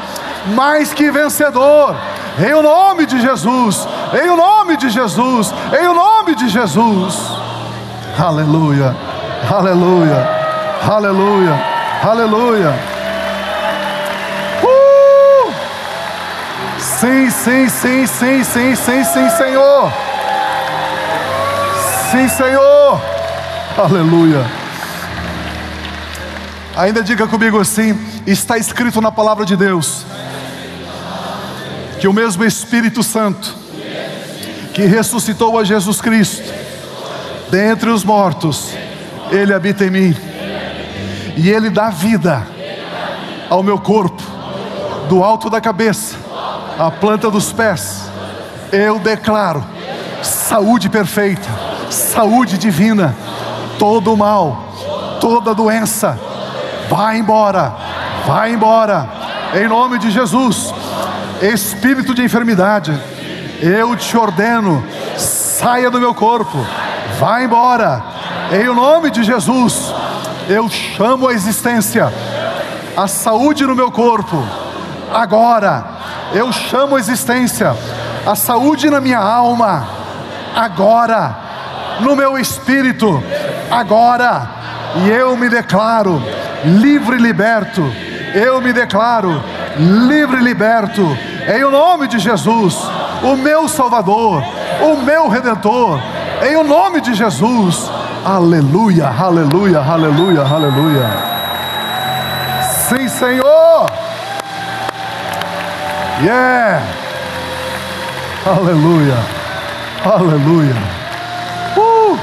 mais 0.49 0.93
que 0.93 1.11
vencedor, 1.11 1.97
em 2.39 2.53
o 2.53 2.63
nome 2.63 3.07
de 3.07 3.21
Jesus, 3.21 3.87
em 4.13 4.29
o 4.29 4.37
nome 4.37 4.77
de 4.77 4.91
Jesus, 4.91 5.55
em 5.79 5.87
o 5.87 5.95
nome 5.95 6.35
de 6.35 6.49
Jesus. 6.49 7.17
Aleluia, 8.19 8.95
aleluia, 9.49 10.29
aleluia, 10.83 11.65
aleluia. 12.03 12.75
Uh! 14.65 15.53
Sim, 16.79 17.31
sim, 17.31 17.69
sim, 17.69 18.07
sim, 18.07 18.45
sim, 18.45 18.75
sim, 18.75 19.05
sim, 19.05 19.31
Senhor. 19.31 19.93
Sim, 22.11 22.29
Senhor. 22.29 23.01
Aleluia. 23.79 24.45
Ainda 26.77 27.03
diga 27.03 27.29
comigo 27.29 27.61
assim: 27.61 27.97
está 28.27 28.59
escrito 28.59 29.01
na 29.01 29.13
palavra 29.13 29.45
de 29.45 29.57
Deus 29.57 30.05
que 32.05 32.09
o 32.09 32.13
mesmo 32.13 32.45
Espírito 32.45 33.03
Santo 33.03 33.57
que 34.75 34.83
ressuscitou 34.85 35.59
a 35.59 35.65
Jesus 35.65 36.03
Cristo 36.03 36.53
dentre 37.51 37.89
os 37.89 38.05
mortos, 38.05 38.75
ele 39.31 39.55
habita 39.55 39.87
em 39.87 39.91
mim 39.91 40.17
e 41.35 41.49
ele 41.49 41.71
dá 41.71 41.89
vida 41.89 42.47
ao 43.49 43.63
meu 43.63 43.79
corpo, 43.79 44.23
do 45.09 45.25
alto 45.25 45.49
da 45.49 45.63
cabeça 45.63 46.17
à 46.79 46.91
planta 46.91 47.31
dos 47.31 47.51
pés. 47.53 48.03
Eu 48.71 48.99
declaro 48.99 49.65
saúde 50.23 50.91
perfeita, 50.91 51.49
saúde 51.89 52.59
divina 52.59 53.17
todo 53.79 54.15
mal, 54.15 54.75
toda 55.23 55.55
doença, 55.55 56.21
vai 56.87 57.17
embora, 57.17 57.75
vai 58.27 58.53
embora, 58.53 59.09
em 59.55 59.67
nome 59.67 59.99
de 59.99 60.11
Jesus. 60.11 60.74
Espírito 61.53 62.15
de 62.15 62.23
enfermidade, 62.23 62.99
eu 63.61 63.95
te 63.97 64.17
ordeno, 64.17 64.83
saia 65.19 65.91
do 65.91 66.01
meu 66.01 66.15
corpo, 66.15 66.57
vá 67.19 67.43
embora, 67.43 68.03
Em 68.51 68.65
nome 68.75 69.11
de 69.11 69.23
Jesus, 69.23 69.93
eu 70.49 70.71
chamo 70.71 71.29
a 71.29 71.35
existência, 71.35 72.11
a 72.97 73.07
saúde 73.07 73.67
no 73.67 73.75
meu 73.75 73.91
corpo. 73.91 74.43
Agora, 75.13 75.85
eu 76.33 76.51
chamo 76.51 76.97
a 76.97 76.99
existência, 76.99 77.77
a 78.27 78.35
saúde 78.35 78.89
na 78.89 79.01
minha 79.01 79.19
alma. 79.19 79.87
Agora, 80.57 81.37
no 82.01 82.17
meu 82.17 82.39
espírito. 82.39 83.23
Agora, 83.71 84.49
e 85.05 85.11
eu 85.11 85.37
me 85.37 85.49
declaro 85.49 86.23
livre 86.65 87.17
e 87.17 87.21
liberto. 87.21 87.83
Eu 88.35 88.61
me 88.61 88.73
declaro 88.73 89.43
livre 89.77 90.39
e 90.39 90.43
liberto. 90.43 91.34
Em 91.47 91.63
o 91.63 91.71
nome 91.71 92.09
de 92.09 92.19
Jesus, 92.19 92.75
o 93.23 93.37
meu 93.37 93.69
Salvador, 93.69 94.43
o 94.81 94.97
meu 95.03 95.29
Redentor. 95.29 96.01
Em 96.43 96.57
o 96.57 96.65
nome 96.65 97.01
de 97.01 97.13
Jesus. 97.13 97.91
Aleluia, 98.25 99.09
aleluia, 99.09 99.81
aleluia, 99.81 100.41
aleluia. 100.41 101.11
Sim, 102.89 103.09
Senhor. 103.09 103.91
Yeah. 106.23 106.83
Aleluia. 108.47 109.17
Aleluia. 110.05 110.75
Uh. 111.77 112.19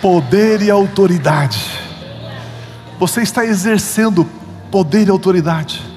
Poder 0.00 0.62
e 0.62 0.70
autoridade. 0.70 1.78
Você 2.98 3.22
está 3.22 3.44
exercendo 3.44 4.26
poder 4.70 5.06
e 5.06 5.10
autoridade. 5.10 5.89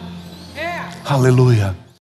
Aleluia. 1.06 1.83